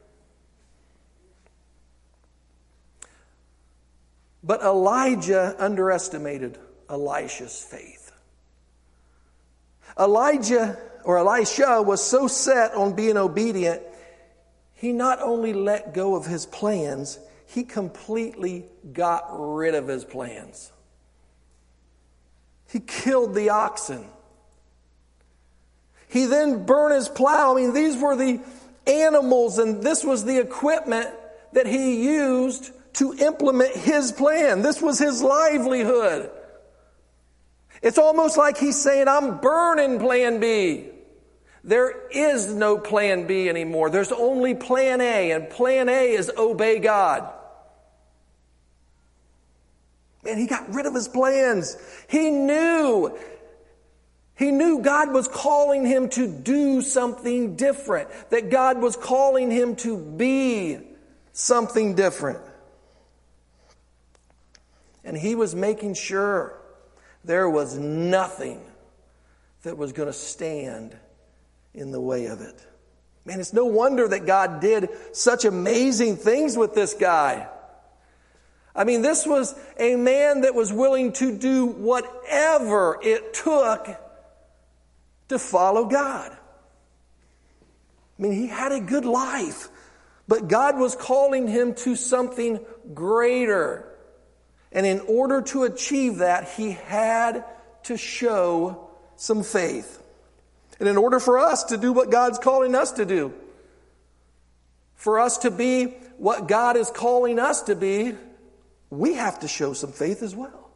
But 4.42 4.62
Elijah 4.62 5.54
underestimated 5.58 6.58
Elisha's 6.88 7.60
faith. 7.60 8.12
Elijah 9.98 10.78
or 11.04 11.18
Elisha 11.18 11.82
was 11.82 12.04
so 12.04 12.28
set 12.28 12.74
on 12.74 12.94
being 12.94 13.16
obedient, 13.16 13.82
he 14.74 14.92
not 14.92 15.20
only 15.20 15.52
let 15.52 15.94
go 15.94 16.14
of 16.14 16.26
his 16.26 16.46
plans, 16.46 17.18
he 17.46 17.64
completely 17.64 18.66
got 18.92 19.26
rid 19.30 19.74
of 19.74 19.88
his 19.88 20.04
plans. 20.04 20.70
He 22.70 22.80
killed 22.80 23.34
the 23.34 23.50
oxen. 23.50 24.04
He 26.08 26.26
then 26.26 26.64
burned 26.64 26.94
his 26.94 27.08
plow. 27.08 27.52
I 27.52 27.60
mean, 27.60 27.72
these 27.72 27.96
were 27.96 28.16
the 28.16 28.40
animals, 28.86 29.58
and 29.58 29.82
this 29.82 30.04
was 30.04 30.24
the 30.24 30.38
equipment 30.38 31.08
that 31.54 31.66
he 31.66 32.04
used 32.04 32.70
to 32.94 33.14
implement 33.14 33.74
his 33.74 34.12
plan. 34.12 34.62
This 34.62 34.82
was 34.82 34.98
his 34.98 35.22
livelihood. 35.22 36.30
It's 37.82 37.98
almost 37.98 38.36
like 38.36 38.58
he's 38.58 38.80
saying, 38.80 39.08
I'm 39.08 39.38
burning 39.38 39.98
plan 39.98 40.40
B. 40.40 40.86
There 41.64 42.08
is 42.08 42.52
no 42.52 42.78
plan 42.78 43.26
B 43.26 43.48
anymore. 43.48 43.90
There's 43.90 44.12
only 44.12 44.54
plan 44.54 45.00
A, 45.00 45.32
and 45.32 45.50
plan 45.50 45.88
A 45.88 46.12
is 46.12 46.30
obey 46.36 46.78
God. 46.78 47.32
Man, 50.24 50.38
he 50.38 50.46
got 50.46 50.72
rid 50.74 50.86
of 50.86 50.94
his 50.94 51.08
plans. 51.08 51.76
He 52.08 52.30
knew. 52.30 53.16
He 54.36 54.50
knew 54.50 54.80
God 54.80 55.12
was 55.12 55.28
calling 55.28 55.84
him 55.84 56.08
to 56.10 56.28
do 56.28 56.80
something 56.80 57.56
different, 57.56 58.08
that 58.30 58.50
God 58.50 58.80
was 58.80 58.96
calling 58.96 59.50
him 59.50 59.76
to 59.76 59.96
be 59.98 60.78
something 61.32 61.94
different. 61.94 62.40
And 65.04 65.16
he 65.16 65.34
was 65.34 65.54
making 65.54 65.94
sure 65.94 66.57
there 67.28 67.48
was 67.48 67.76
nothing 67.76 68.58
that 69.62 69.76
was 69.76 69.92
going 69.92 70.08
to 70.08 70.14
stand 70.14 70.96
in 71.74 71.92
the 71.92 72.00
way 72.00 72.24
of 72.24 72.40
it. 72.40 72.66
Man, 73.26 73.38
it's 73.38 73.52
no 73.52 73.66
wonder 73.66 74.08
that 74.08 74.24
God 74.24 74.60
did 74.60 74.88
such 75.12 75.44
amazing 75.44 76.16
things 76.16 76.56
with 76.56 76.74
this 76.74 76.94
guy. 76.94 77.46
I 78.74 78.84
mean, 78.84 79.02
this 79.02 79.26
was 79.26 79.54
a 79.78 79.94
man 79.96 80.40
that 80.40 80.54
was 80.54 80.72
willing 80.72 81.12
to 81.14 81.36
do 81.36 81.66
whatever 81.66 82.98
it 83.02 83.34
took 83.34 83.88
to 85.28 85.38
follow 85.38 85.84
God. 85.84 86.32
I 88.18 88.22
mean, 88.22 88.32
he 88.32 88.46
had 88.46 88.72
a 88.72 88.80
good 88.80 89.04
life, 89.04 89.68
but 90.26 90.48
God 90.48 90.78
was 90.78 90.96
calling 90.96 91.46
him 91.46 91.74
to 91.74 91.94
something 91.94 92.58
greater. 92.94 93.87
And 94.72 94.86
in 94.86 95.00
order 95.00 95.42
to 95.42 95.64
achieve 95.64 96.18
that, 96.18 96.48
he 96.50 96.72
had 96.72 97.44
to 97.84 97.96
show 97.96 98.88
some 99.16 99.42
faith. 99.42 100.02
And 100.78 100.88
in 100.88 100.96
order 100.96 101.18
for 101.20 101.38
us 101.38 101.64
to 101.64 101.76
do 101.76 101.92
what 101.92 102.10
God's 102.10 102.38
calling 102.38 102.74
us 102.74 102.92
to 102.92 103.04
do, 103.04 103.32
for 104.94 105.20
us 105.20 105.38
to 105.38 105.50
be 105.50 105.86
what 106.18 106.48
God 106.48 106.76
is 106.76 106.90
calling 106.90 107.38
us 107.38 107.62
to 107.62 107.74
be, 107.74 108.14
we 108.90 109.14
have 109.14 109.40
to 109.40 109.48
show 109.48 109.72
some 109.72 109.92
faith 109.92 110.22
as 110.22 110.34
well. 110.34 110.70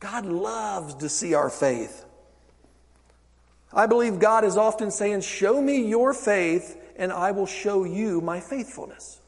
God 0.00 0.26
loves 0.26 0.94
to 0.96 1.08
see 1.08 1.34
our 1.34 1.50
faith. 1.50 2.04
I 3.72 3.86
believe 3.86 4.18
God 4.18 4.44
is 4.44 4.56
often 4.56 4.90
saying, 4.90 5.20
Show 5.20 5.60
me 5.60 5.86
your 5.86 6.12
faith, 6.12 6.76
and 6.96 7.12
I 7.12 7.30
will 7.32 7.46
show 7.46 7.84
you 7.84 8.20
my 8.20 8.40
faithfulness. 8.40 9.19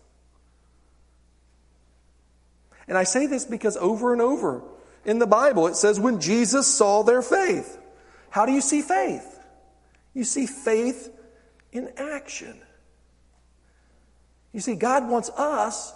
And 2.88 2.98
I 2.98 3.04
say 3.04 3.26
this 3.26 3.44
because 3.44 3.76
over 3.76 4.12
and 4.12 4.20
over 4.20 4.62
in 5.04 5.18
the 5.18 5.26
Bible 5.26 5.66
it 5.66 5.76
says, 5.76 5.98
when 6.00 6.20
Jesus 6.20 6.66
saw 6.66 7.02
their 7.02 7.22
faith. 7.22 7.78
How 8.30 8.46
do 8.46 8.52
you 8.52 8.60
see 8.60 8.82
faith? 8.82 9.40
You 10.14 10.24
see 10.24 10.46
faith 10.46 11.10
in 11.72 11.90
action. 11.96 12.60
You 14.52 14.60
see, 14.60 14.74
God 14.74 15.08
wants 15.08 15.30
us 15.30 15.94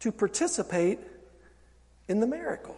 to 0.00 0.12
participate 0.12 1.00
in 2.08 2.20
the 2.20 2.26
miracle. 2.26 2.76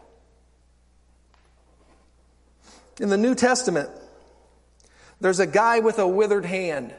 In 3.00 3.08
the 3.08 3.16
New 3.16 3.34
Testament, 3.34 3.90
there's 5.20 5.40
a 5.40 5.46
guy 5.46 5.80
with 5.80 5.98
a 5.98 6.06
withered 6.06 6.44
hand. 6.44 6.94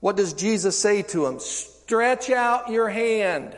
What 0.00 0.16
does 0.16 0.32
Jesus 0.32 0.78
say 0.78 1.02
to 1.02 1.26
him? 1.26 1.38
Stretch 1.40 2.30
out 2.30 2.70
your 2.70 2.88
hand. 2.88 3.56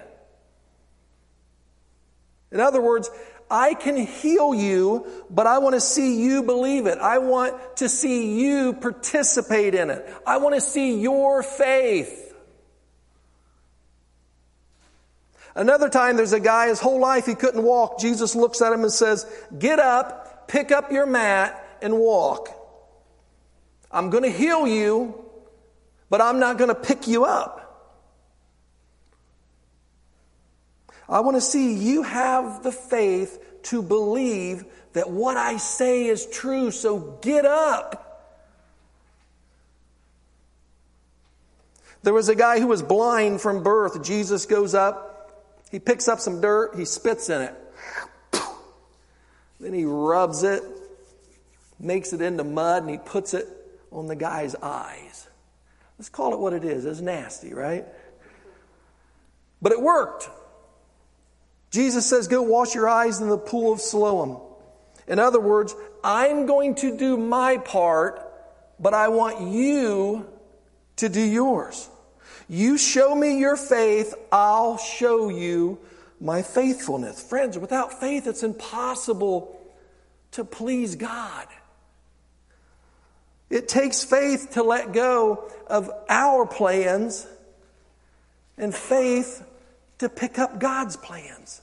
In 2.53 2.61
other 2.61 2.81
words, 2.81 3.11
I 3.51 3.75
can 3.75 3.97
heal 3.97 4.55
you, 4.55 5.07
but 5.29 5.47
I 5.47 5.59
want 5.59 5.75
to 5.75 5.81
see 5.81 6.23
you 6.23 6.43
believe 6.43 6.87
it. 6.87 6.99
I 6.99 7.19
want 7.19 7.77
to 7.77 7.89
see 7.89 8.41
you 8.41 8.73
participate 8.75 9.75
in 9.75 9.91
it. 9.91 10.07
I 10.27 10.37
want 10.39 10.55
to 10.55 10.61
see 10.61 11.01
your 11.01 11.43
faith. 11.43 12.33
Another 15.57 15.89
time, 15.89 16.17
there's 16.17 16.33
a 16.33 16.41
guy, 16.41 16.69
his 16.69 16.79
whole 16.79 17.01
life 17.01 17.27
he 17.27 17.35
couldn't 17.35 17.63
walk. 17.63 17.99
Jesus 17.99 18.37
looks 18.37 18.63
at 18.63 18.73
him 18.73 18.83
and 18.83 18.93
says, 18.93 19.27
Get 19.59 19.81
up, 19.81 20.47
pick 20.47 20.71
up 20.71 20.93
your 20.93 21.07
mat, 21.07 21.79
and 21.83 21.99
walk. 21.99 22.49
I'm 23.91 24.11
going 24.11 24.23
to 24.23 24.31
heal 24.31 24.69
you, 24.69 25.25
but 26.09 26.21
I'm 26.21 26.39
not 26.39 26.57
going 26.57 26.69
to 26.69 26.75
pick 26.77 27.09
you 27.09 27.25
up. 27.25 27.70
I 31.11 31.21
want 31.21 31.37
to 31.37 31.41
see 31.41 31.75
you 31.75 32.05
have 32.05 32.63
the 32.63 32.71
faith 32.71 33.63
to 33.65 33.83
believe 33.83 34.65
that 34.93 35.11
what 35.11 35.37
I 35.37 35.57
say 35.57 36.07
is 36.07 36.25
true, 36.27 36.71
so 36.71 37.19
get 37.21 37.45
up. 37.45 38.07
There 42.03 42.15
was 42.15 42.29
a 42.29 42.35
guy 42.35 42.61
who 42.61 42.69
was 42.69 42.83
blind 42.83 43.41
from 43.41 43.63
birth. 43.63 44.03
Jesus 44.03 44.47
goes 44.47 44.75
up, 44.75 45.33
he 45.71 45.79
picks 45.79 46.09
up 46.09 46.21
some 46.21 46.41
dirt, 46.41 46.77
he 46.77 46.85
spits 46.85 47.29
in 47.29 47.43
it. 47.43 47.55
Then 49.59 49.75
he 49.75 49.85
rubs 49.85 50.43
it, 50.43 50.63
makes 51.79 52.15
it 52.15 52.23
into 52.23 52.45
mud, 52.45 52.83
and 52.83 52.91
he 52.91 52.97
puts 52.97 53.35
it 53.35 53.47
on 53.93 54.07
the 54.07 54.17
guy's 54.17 54.55
eyes. 54.55 55.29
Let's 55.99 56.09
call 56.09 56.33
it 56.33 56.41
what 56.41 56.55
it 56.55 56.65
is. 56.65 56.87
It's 56.87 57.01
nasty, 57.01 57.53
right? 57.53 57.85
But 59.61 59.73
it 59.73 59.83
worked. 59.83 60.31
Jesus 61.71 62.07
says, 62.07 62.29
Go 62.29 62.43
wash 62.43 62.75
your 62.75 62.89
eyes 62.89 63.21
in 63.21 63.29
the 63.29 63.39
pool 63.39 63.73
of 63.73 63.81
Siloam. 63.81 64.41
In 65.07 65.19
other 65.19 65.41
words, 65.41 65.75
I'm 66.03 66.47
going 66.47 66.77
to 66.77 66.97
do 66.97 67.17
my 67.17 67.59
part, 67.59 68.21
but 68.79 68.95
I 68.95 69.09
want 69.09 69.53
you 69.53 70.27
to 70.97 71.09
do 71.09 71.21
yours. 71.21 71.89
You 72.49 72.79
show 72.79 73.15
me 73.15 73.39
your 73.39 73.57
faith, 73.57 74.15
I'll 74.33 74.77
show 74.77 75.29
you 75.29 75.79
my 76.21 76.43
faithfulness. 76.43 77.23
Friends, 77.23 77.57
without 77.57 78.01
faith, 78.01 78.27
it's 78.27 78.43
impossible 78.43 79.57
to 80.33 80.45
please 80.45 80.97
God. 80.97 81.47
It 83.49 83.69
takes 83.69 84.05
faith 84.05 84.51
to 84.53 84.63
let 84.63 84.93
go 84.93 85.51
of 85.67 85.91
our 86.09 86.47
plans 86.47 87.27
and 88.57 88.75
faith 88.75 89.45
to 90.01 90.09
pick 90.09 90.39
up 90.39 90.59
God's 90.59 90.97
plans. 90.97 91.63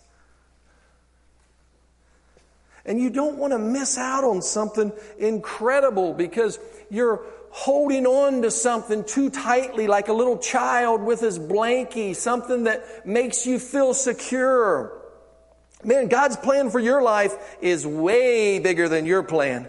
And 2.86 3.02
you 3.02 3.10
don't 3.10 3.38
want 3.38 3.52
to 3.52 3.60
miss 3.60 3.98
out 3.98 4.24
on 4.24 4.42
something 4.42 4.94
incredible 5.20 6.14
because 6.14 6.58
you're 6.90 7.26
holding 7.50 8.06
on 8.06 8.44
to 8.44 8.52
something 8.52 9.04
too 9.04 9.30
tightly, 9.30 9.88
like 9.88 10.08
a 10.08 10.14
little 10.14 10.38
child 10.38 11.02
with 11.02 11.20
his 11.20 11.38
blankie, 11.38 12.16
something 12.16 12.64
that 12.64 13.06
makes 13.06 13.46
you 13.46 13.60
feel 13.60 13.94
secure. 13.94 14.94
Man, 15.84 16.08
God's 16.08 16.38
plan 16.38 16.70
for 16.70 16.80
your 16.80 17.02
life 17.02 17.58
is 17.60 17.86
way 17.86 18.60
bigger 18.60 18.88
than 18.88 19.06
your 19.06 19.24
plan. 19.24 19.68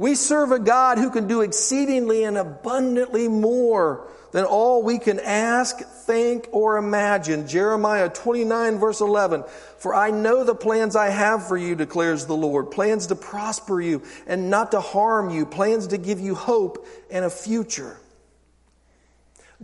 We 0.00 0.14
serve 0.14 0.50
a 0.50 0.58
God 0.58 0.96
who 0.96 1.10
can 1.10 1.26
do 1.26 1.42
exceedingly 1.42 2.24
and 2.24 2.38
abundantly 2.38 3.28
more 3.28 4.08
than 4.32 4.46
all 4.46 4.82
we 4.82 4.98
can 4.98 5.20
ask, 5.20 5.78
think, 5.78 6.48
or 6.52 6.78
imagine. 6.78 7.46
Jeremiah 7.46 8.08
29 8.08 8.78
verse 8.78 9.02
11. 9.02 9.44
For 9.76 9.94
I 9.94 10.10
know 10.10 10.42
the 10.42 10.54
plans 10.54 10.96
I 10.96 11.10
have 11.10 11.46
for 11.46 11.58
you, 11.58 11.74
declares 11.74 12.24
the 12.24 12.34
Lord. 12.34 12.70
Plans 12.70 13.08
to 13.08 13.14
prosper 13.14 13.78
you 13.78 14.02
and 14.26 14.48
not 14.48 14.70
to 14.70 14.80
harm 14.80 15.28
you. 15.28 15.44
Plans 15.44 15.88
to 15.88 15.98
give 15.98 16.18
you 16.18 16.34
hope 16.34 16.86
and 17.10 17.26
a 17.26 17.30
future. 17.30 17.98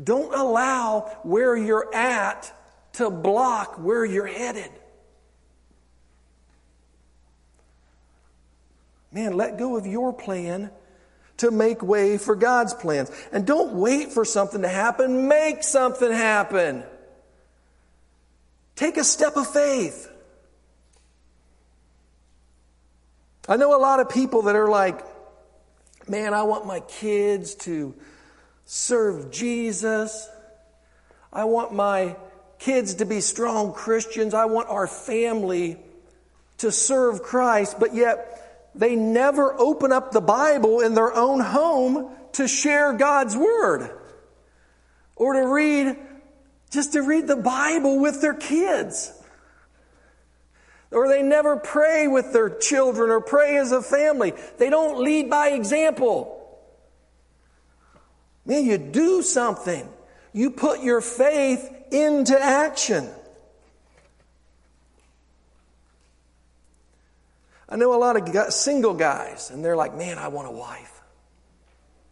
Don't 0.04 0.34
allow 0.34 1.18
where 1.22 1.56
you're 1.56 1.94
at 1.94 2.52
to 2.92 3.08
block 3.08 3.78
where 3.78 4.04
you're 4.04 4.26
headed. 4.26 4.70
Man, 9.16 9.32
let 9.32 9.56
go 9.56 9.78
of 9.78 9.86
your 9.86 10.12
plan 10.12 10.70
to 11.38 11.50
make 11.50 11.82
way 11.82 12.18
for 12.18 12.36
God's 12.36 12.74
plans. 12.74 13.10
And 13.32 13.46
don't 13.46 13.72
wait 13.72 14.12
for 14.12 14.26
something 14.26 14.60
to 14.60 14.68
happen, 14.68 15.26
make 15.26 15.62
something 15.62 16.12
happen. 16.12 16.84
Take 18.74 18.98
a 18.98 19.04
step 19.04 19.38
of 19.38 19.50
faith. 19.50 20.12
I 23.48 23.56
know 23.56 23.74
a 23.74 23.80
lot 23.80 24.00
of 24.00 24.10
people 24.10 24.42
that 24.42 24.54
are 24.54 24.68
like, 24.68 25.00
man, 26.06 26.34
I 26.34 26.42
want 26.42 26.66
my 26.66 26.80
kids 26.80 27.54
to 27.54 27.94
serve 28.66 29.30
Jesus. 29.30 30.28
I 31.32 31.44
want 31.44 31.72
my 31.72 32.16
kids 32.58 32.96
to 32.96 33.06
be 33.06 33.22
strong 33.22 33.72
Christians. 33.72 34.34
I 34.34 34.44
want 34.44 34.68
our 34.68 34.86
family 34.86 35.78
to 36.58 36.70
serve 36.70 37.22
Christ, 37.22 37.80
but 37.80 37.94
yet 37.94 38.35
they 38.76 38.94
never 38.94 39.58
open 39.58 39.90
up 39.90 40.12
the 40.12 40.20
Bible 40.20 40.80
in 40.80 40.94
their 40.94 41.14
own 41.14 41.40
home 41.40 42.10
to 42.32 42.46
share 42.46 42.92
God's 42.92 43.36
Word 43.36 43.90
or 45.16 45.32
to 45.32 45.48
read, 45.48 45.96
just 46.70 46.92
to 46.92 47.00
read 47.00 47.26
the 47.26 47.36
Bible 47.36 47.98
with 47.98 48.20
their 48.20 48.34
kids. 48.34 49.12
Or 50.90 51.08
they 51.08 51.22
never 51.22 51.56
pray 51.56 52.06
with 52.06 52.32
their 52.32 52.50
children 52.50 53.10
or 53.10 53.20
pray 53.20 53.56
as 53.56 53.72
a 53.72 53.82
family. 53.82 54.34
They 54.58 54.70
don't 54.70 55.02
lead 55.02 55.28
by 55.30 55.48
example. 55.48 56.32
Man, 58.44 58.64
you 58.64 58.78
do 58.78 59.22
something. 59.22 59.88
You 60.32 60.50
put 60.50 60.82
your 60.82 61.00
faith 61.00 61.68
into 61.90 62.38
action. 62.38 63.08
I 67.68 67.76
know 67.76 67.94
a 67.94 67.98
lot 67.98 68.16
of 68.16 68.52
single 68.52 68.94
guys, 68.94 69.50
and 69.50 69.64
they're 69.64 69.76
like, 69.76 69.96
man, 69.96 70.18
I 70.18 70.28
want 70.28 70.48
a 70.48 70.52
wife. 70.52 71.02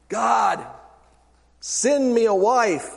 God, 0.08 0.66
send 1.60 2.12
me 2.14 2.24
a 2.24 2.34
wife. 2.34 2.96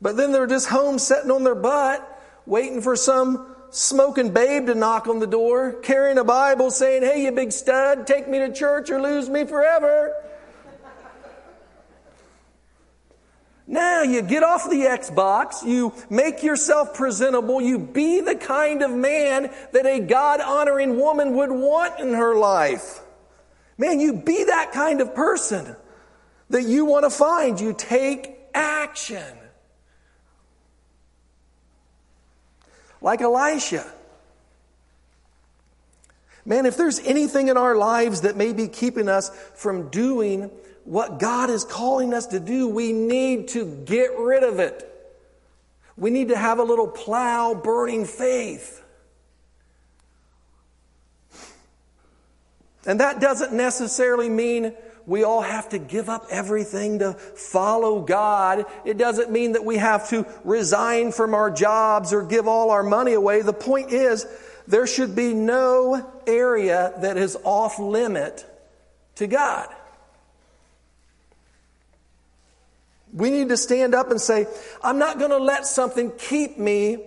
But 0.00 0.16
then 0.16 0.32
they're 0.32 0.46
just 0.46 0.68
home 0.68 0.98
sitting 0.98 1.30
on 1.30 1.44
their 1.44 1.54
butt, 1.54 2.06
waiting 2.46 2.82
for 2.82 2.96
some 2.96 3.46
smoking 3.70 4.32
babe 4.32 4.66
to 4.66 4.74
knock 4.74 5.06
on 5.06 5.20
the 5.20 5.26
door, 5.26 5.74
carrying 5.82 6.18
a 6.18 6.24
Bible 6.24 6.70
saying, 6.70 7.02
hey, 7.02 7.24
you 7.24 7.32
big 7.32 7.52
stud, 7.52 8.06
take 8.06 8.28
me 8.28 8.38
to 8.38 8.52
church 8.52 8.90
or 8.90 9.00
lose 9.00 9.28
me 9.28 9.44
forever. 9.44 10.12
Now 13.70 14.02
you 14.02 14.20
get 14.20 14.42
off 14.42 14.68
the 14.68 14.80
Xbox, 14.80 15.64
you 15.64 15.94
make 16.10 16.42
yourself 16.42 16.92
presentable, 16.92 17.60
you 17.60 17.78
be 17.78 18.20
the 18.20 18.34
kind 18.34 18.82
of 18.82 18.90
man 18.90 19.48
that 19.70 19.86
a 19.86 20.00
God 20.00 20.40
honoring 20.40 20.98
woman 20.98 21.36
would 21.36 21.52
want 21.52 22.00
in 22.00 22.12
her 22.14 22.34
life. 22.34 22.98
Man, 23.78 24.00
you 24.00 24.14
be 24.14 24.42
that 24.42 24.72
kind 24.72 25.00
of 25.00 25.14
person 25.14 25.76
that 26.48 26.64
you 26.64 26.84
want 26.84 27.04
to 27.04 27.10
find. 27.10 27.60
You 27.60 27.72
take 27.72 28.40
action. 28.52 29.38
Like 33.00 33.20
Elisha. 33.20 33.86
Man, 36.44 36.66
if 36.66 36.76
there's 36.76 36.98
anything 36.98 37.46
in 37.46 37.56
our 37.56 37.76
lives 37.76 38.22
that 38.22 38.36
may 38.36 38.52
be 38.52 38.66
keeping 38.66 39.08
us 39.08 39.30
from 39.54 39.90
doing 39.90 40.50
what 40.84 41.18
God 41.18 41.50
is 41.50 41.64
calling 41.64 42.14
us 42.14 42.26
to 42.28 42.40
do, 42.40 42.68
we 42.68 42.92
need 42.92 43.48
to 43.48 43.64
get 43.84 44.16
rid 44.18 44.42
of 44.42 44.58
it. 44.58 44.86
We 45.96 46.10
need 46.10 46.28
to 46.28 46.36
have 46.36 46.58
a 46.58 46.62
little 46.62 46.88
plow 46.88 47.54
burning 47.54 48.06
faith. 48.06 48.82
And 52.86 53.00
that 53.00 53.20
doesn't 53.20 53.52
necessarily 53.52 54.28
mean 54.28 54.74
we 55.06 55.24
all 55.24 55.42
have 55.42 55.68
to 55.70 55.78
give 55.78 56.08
up 56.08 56.26
everything 56.30 57.00
to 57.00 57.14
follow 57.14 58.00
God. 58.00 58.64
It 58.84 58.96
doesn't 58.96 59.30
mean 59.30 59.52
that 59.52 59.64
we 59.64 59.76
have 59.76 60.08
to 60.10 60.26
resign 60.44 61.12
from 61.12 61.34
our 61.34 61.50
jobs 61.50 62.12
or 62.12 62.22
give 62.22 62.46
all 62.48 62.70
our 62.70 62.82
money 62.82 63.14
away. 63.14 63.42
The 63.42 63.52
point 63.52 63.92
is, 63.92 64.26
there 64.66 64.86
should 64.86 65.16
be 65.16 65.34
no 65.34 66.10
area 66.26 66.92
that 66.98 67.16
is 67.16 67.36
off 67.44 67.78
limit 67.78 68.46
to 69.16 69.26
God. 69.26 69.68
We 73.12 73.30
need 73.30 73.48
to 73.48 73.56
stand 73.56 73.94
up 73.94 74.10
and 74.10 74.20
say, 74.20 74.46
I'm 74.82 74.98
not 74.98 75.18
going 75.18 75.30
to 75.30 75.38
let 75.38 75.66
something 75.66 76.12
keep 76.16 76.58
me 76.58 77.06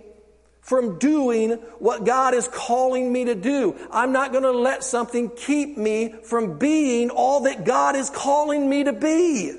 from 0.60 0.98
doing 0.98 1.52
what 1.78 2.04
God 2.04 2.32
is 2.34 2.48
calling 2.48 3.12
me 3.12 3.26
to 3.26 3.34
do. 3.34 3.76
I'm 3.90 4.12
not 4.12 4.32
going 4.32 4.44
to 4.44 4.50
let 4.50 4.82
something 4.82 5.30
keep 5.30 5.76
me 5.76 6.14
from 6.24 6.58
being 6.58 7.10
all 7.10 7.40
that 7.40 7.64
God 7.64 7.96
is 7.96 8.10
calling 8.10 8.68
me 8.68 8.84
to 8.84 8.92
be. 8.92 9.52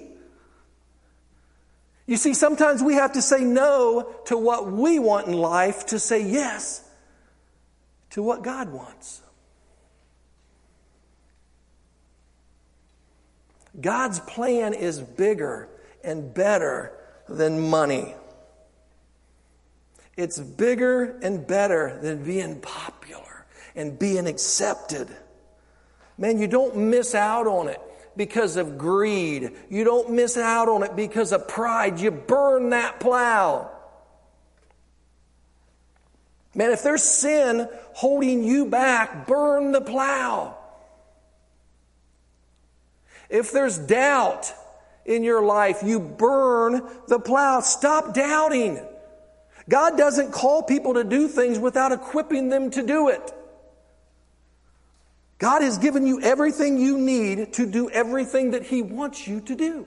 You 2.07 2.17
see, 2.17 2.33
sometimes 2.33 2.83
we 2.83 2.95
have 2.95 3.13
to 3.13 3.21
say 3.21 3.43
no 3.43 4.15
to 4.25 4.37
what 4.37 4.71
we 4.71 4.99
want 4.99 5.27
in 5.27 5.33
life 5.33 5.87
to 5.87 5.99
say 5.99 6.27
yes 6.27 6.87
to 8.11 8.21
what 8.21 8.43
God 8.43 8.69
wants. 8.69 9.21
God's 13.79 14.19
plan 14.21 14.73
is 14.73 15.01
bigger 15.01 15.67
and 16.05 16.33
better 16.33 16.93
than 17.27 17.69
money. 17.69 18.13
It's 20.15 20.39
bigger 20.39 21.19
and 21.19 21.45
better 21.45 21.99
than 22.01 22.23
being 22.23 22.61
popular 22.61 23.45
and 23.75 23.99
being 23.99 24.27
accepted. 24.27 25.09
Man, 26.17 26.39
you 26.39 26.47
don't 26.47 26.77
miss 26.77 27.13
out 27.13 27.47
on 27.47 27.67
it 27.67 27.81
because 28.15 28.55
of 28.55 28.77
greed. 28.77 29.51
You 29.69 29.83
don't 29.83 30.11
miss 30.11 30.37
out 30.37 30.69
on 30.69 30.83
it 30.83 30.95
because 30.95 31.33
of 31.33 31.47
pride. 31.47 31.99
You 31.99 32.11
burn 32.11 32.69
that 32.69 33.01
plow. 33.01 33.71
Man, 36.53 36.71
if 36.71 36.83
there's 36.83 37.03
sin 37.03 37.67
holding 37.93 38.43
you 38.43 38.67
back, 38.67 39.27
burn 39.27 39.73
the 39.73 39.81
plow. 39.81 40.57
If 43.29 43.51
there's 43.51 43.77
doubt, 43.77 44.53
in 45.05 45.23
your 45.23 45.43
life, 45.43 45.81
you 45.83 45.99
burn 45.99 46.81
the 47.07 47.19
plow. 47.19 47.61
Stop 47.61 48.13
doubting. 48.13 48.83
God 49.69 49.97
doesn't 49.97 50.31
call 50.31 50.63
people 50.63 50.95
to 50.95 51.03
do 51.03 51.27
things 51.27 51.59
without 51.59 51.91
equipping 51.91 52.49
them 52.49 52.71
to 52.71 52.85
do 52.85 53.09
it. 53.09 53.31
God 55.37 55.61
has 55.61 55.77
given 55.77 56.07
you 56.07 56.21
everything 56.21 56.77
you 56.77 56.97
need 56.97 57.53
to 57.53 57.65
do 57.65 57.89
everything 57.89 58.51
that 58.51 58.63
He 58.63 58.81
wants 58.81 59.27
you 59.27 59.41
to 59.41 59.55
do. 59.55 59.85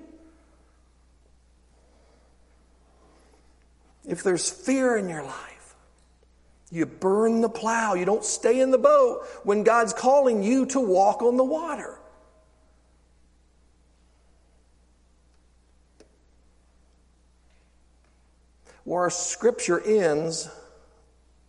If 4.07 4.23
there's 4.23 4.51
fear 4.51 4.97
in 4.97 5.09
your 5.09 5.23
life, 5.23 5.75
you 6.71 6.87
burn 6.87 7.41
the 7.41 7.49
plow. 7.49 7.95
You 7.95 8.05
don't 8.05 8.25
stay 8.25 8.61
in 8.61 8.71
the 8.71 8.79
boat 8.79 9.27
when 9.45 9.63
God's 9.63 9.93
calling 9.93 10.43
you 10.43 10.67
to 10.67 10.81
walk 10.81 11.23
on 11.23 11.37
the 11.37 11.45
water. 11.45 11.98
Our 18.91 19.11
scripture 19.11 19.81
ends 19.81 20.49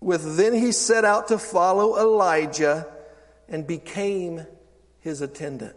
with 0.01 0.37
Then 0.37 0.53
he 0.53 0.71
set 0.71 1.05
out 1.05 1.27
to 1.29 1.37
follow 1.37 1.97
Elijah 1.97 2.87
and 3.47 3.65
became 3.65 4.45
his 5.01 5.21
attendant. 5.21 5.75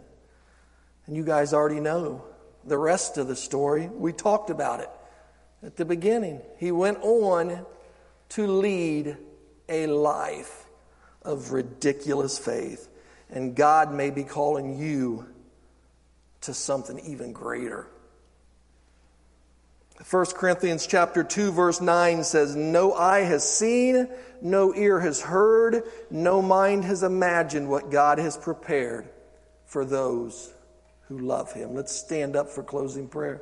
And 1.05 1.15
you 1.15 1.23
guys 1.23 1.53
already 1.53 1.79
know 1.79 2.23
the 2.65 2.77
rest 2.77 3.17
of 3.17 3.27
the 3.27 3.35
story. 3.35 3.87
We 3.87 4.13
talked 4.13 4.49
about 4.49 4.79
it 4.79 4.89
at 5.61 5.75
the 5.75 5.85
beginning. 5.85 6.41
He 6.57 6.71
went 6.71 6.99
on 7.01 7.65
to 8.29 8.47
lead 8.47 9.17
a 9.67 9.87
life 9.87 10.65
of 11.21 11.51
ridiculous 11.51 12.37
faith. 12.37 12.89
And 13.29 13.55
God 13.55 13.93
may 13.93 14.09
be 14.09 14.23
calling 14.23 14.77
you 14.77 15.27
to 16.41 16.53
something 16.53 16.99
even 16.99 17.33
greater. 17.33 17.87
1 20.01 20.25
Corinthians 20.35 20.87
chapter 20.87 21.23
2 21.23 21.51
verse 21.51 21.79
9 21.79 22.23
says, 22.23 22.55
No 22.55 22.93
eye 22.93 23.21
has 23.21 23.47
seen, 23.47 24.07
no 24.41 24.73
ear 24.73 24.99
has 24.99 25.21
heard, 25.21 25.83
no 26.09 26.41
mind 26.41 26.83
has 26.83 27.03
imagined 27.03 27.69
what 27.69 27.91
God 27.91 28.17
has 28.17 28.35
prepared 28.35 29.07
for 29.65 29.85
those 29.85 30.51
who 31.07 31.19
love 31.19 31.53
him. 31.53 31.75
Let's 31.75 31.95
stand 31.95 32.35
up 32.35 32.49
for 32.49 32.63
closing 32.63 33.07
prayer. 33.07 33.41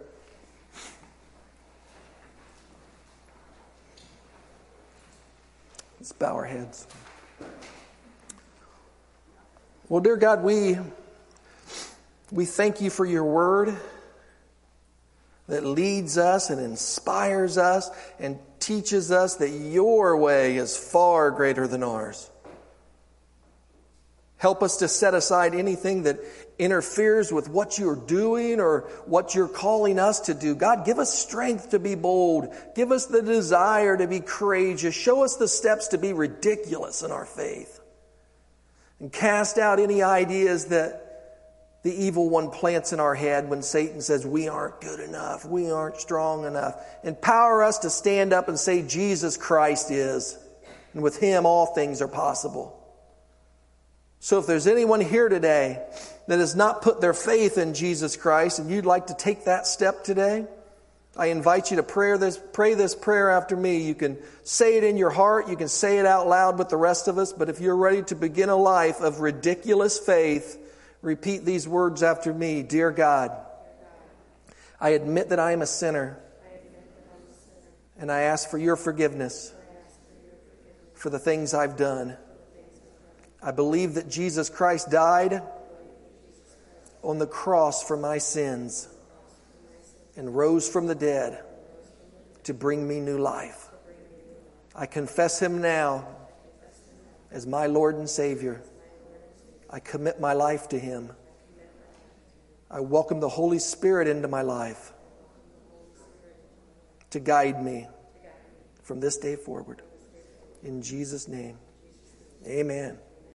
Let's 5.99 6.11
bow 6.11 6.33
our 6.33 6.45
heads. 6.45 6.87
Well, 9.87 10.01
dear 10.01 10.17
God, 10.17 10.43
we, 10.43 10.77
we 12.31 12.45
thank 12.45 12.81
you 12.81 12.89
for 12.89 13.05
your 13.05 13.23
word 13.23 13.77
that 15.51 15.65
leads 15.65 16.17
us 16.17 16.49
and 16.49 16.61
inspires 16.61 17.57
us 17.57 17.89
and 18.19 18.39
teaches 18.61 19.11
us 19.11 19.35
that 19.35 19.49
your 19.49 20.15
way 20.15 20.55
is 20.55 20.77
far 20.77 21.29
greater 21.29 21.67
than 21.67 21.83
ours. 21.83 22.31
Help 24.37 24.63
us 24.63 24.77
to 24.77 24.87
set 24.87 25.13
aside 25.13 25.53
anything 25.53 26.03
that 26.03 26.19
interferes 26.57 27.33
with 27.33 27.49
what 27.49 27.77
you're 27.77 27.97
doing 27.97 28.61
or 28.61 28.89
what 29.05 29.35
you're 29.35 29.49
calling 29.49 29.99
us 29.99 30.21
to 30.21 30.33
do. 30.33 30.55
God, 30.55 30.85
give 30.85 30.99
us 30.99 31.13
strength 31.13 31.71
to 31.71 31.79
be 31.79 31.95
bold. 31.95 32.55
Give 32.73 32.93
us 32.93 33.07
the 33.07 33.21
desire 33.21 33.97
to 33.97 34.07
be 34.07 34.21
courageous. 34.21 34.95
Show 34.95 35.25
us 35.25 35.35
the 35.35 35.49
steps 35.49 35.89
to 35.89 35.97
be 35.97 36.13
ridiculous 36.13 37.03
in 37.03 37.11
our 37.11 37.25
faith. 37.25 37.81
And 39.01 39.11
cast 39.11 39.57
out 39.57 39.81
any 39.81 40.01
ideas 40.01 40.67
that 40.67 41.10
the 41.83 41.93
evil 41.93 42.29
one 42.29 42.51
plants 42.51 42.93
in 42.93 42.99
our 42.99 43.15
head 43.15 43.49
when 43.49 43.63
Satan 43.63 44.01
says 44.01 44.25
we 44.25 44.47
aren't 44.47 44.81
good 44.81 44.99
enough, 44.99 45.45
we 45.45 45.71
aren't 45.71 45.97
strong 45.97 46.45
enough. 46.45 46.75
Empower 47.03 47.63
us 47.63 47.79
to 47.79 47.89
stand 47.89 48.33
up 48.33 48.47
and 48.47 48.59
say 48.59 48.83
Jesus 48.83 49.35
Christ 49.35 49.89
is. 49.89 50.37
And 50.93 51.01
with 51.01 51.19
him 51.19 51.45
all 51.45 51.67
things 51.67 52.01
are 52.01 52.07
possible. 52.07 52.77
So 54.19 54.37
if 54.37 54.45
there's 54.45 54.67
anyone 54.67 55.01
here 55.01 55.29
today 55.29 55.83
that 56.27 56.37
has 56.37 56.55
not 56.55 56.83
put 56.83 57.01
their 57.01 57.13
faith 57.13 57.57
in 57.57 57.73
Jesus 57.73 58.15
Christ 58.15 58.59
and 58.59 58.69
you'd 58.69 58.85
like 58.85 59.07
to 59.07 59.15
take 59.15 59.45
that 59.45 59.65
step 59.65 60.03
today, 60.03 60.45
I 61.17 61.27
invite 61.27 61.71
you 61.71 61.77
to 61.77 61.83
pray 61.83 62.15
this, 62.17 62.39
pray 62.53 62.75
this 62.75 62.93
prayer 62.93 63.31
after 63.31 63.57
me. 63.57 63.81
You 63.81 63.95
can 63.95 64.19
say 64.43 64.77
it 64.77 64.83
in 64.83 64.95
your 64.95 65.09
heart, 65.09 65.49
you 65.49 65.57
can 65.57 65.67
say 65.67 65.97
it 65.97 66.05
out 66.05 66.27
loud 66.27 66.59
with 66.59 66.69
the 66.69 66.77
rest 66.77 67.07
of 67.07 67.17
us, 67.17 67.33
but 67.33 67.49
if 67.49 67.59
you're 67.59 67.75
ready 67.75 68.03
to 68.03 68.15
begin 68.15 68.49
a 68.49 68.55
life 68.55 69.01
of 69.01 69.19
ridiculous 69.19 69.97
faith, 69.97 70.60
repeat 71.01 71.45
these 71.45 71.67
words 71.67 72.03
after 72.03 72.33
me 72.33 72.63
Dear 72.63 72.91
God, 72.91 73.31
I 74.79 74.89
admit 74.89 75.29
that 75.29 75.39
I 75.39 75.51
am 75.51 75.61
a 75.61 75.67
sinner, 75.67 76.19
and 77.99 78.11
I 78.11 78.21
ask 78.21 78.49
for 78.49 78.57
your 78.57 78.75
forgiveness 78.75 79.53
for 80.95 81.09
the 81.09 81.19
things 81.19 81.53
I've 81.53 81.77
done. 81.77 82.17
I 83.41 83.51
believe 83.51 83.95
that 83.95 84.09
Jesus 84.09 84.49
Christ 84.49 84.91
died 84.91 85.41
on 87.01 87.17
the 87.17 87.25
cross 87.25 87.83
for 87.83 87.97
my 87.97 88.19
sins 88.19 88.87
and 90.15 90.35
rose 90.35 90.69
from 90.69 90.85
the 90.85 90.95
dead 90.95 91.43
to 92.43 92.53
bring 92.53 92.87
me 92.87 92.99
new 92.99 93.17
life. 93.17 93.67
I 94.75 94.85
confess 94.85 95.41
him 95.41 95.61
now 95.61 96.07
as 97.31 97.47
my 97.47 97.67
Lord 97.67 97.95
and 97.95 98.09
Savior. 98.09 98.61
I 99.71 99.79
commit 99.79 100.19
my 100.19 100.33
life 100.33 100.69
to 100.69 100.79
him. 100.79 101.11
I 102.69 102.79
welcome 102.81 103.19
the 103.19 103.29
Holy 103.29 103.59
Spirit 103.59 104.07
into 104.07 104.27
my 104.27 104.41
life 104.41 104.91
to 107.11 107.19
guide 107.19 107.63
me 107.63 107.87
from 108.83 108.99
this 108.99 109.17
day 109.17 109.35
forward. 109.35 109.81
In 110.63 110.81
Jesus' 110.81 111.27
name, 111.27 111.57
amen. 112.45 112.97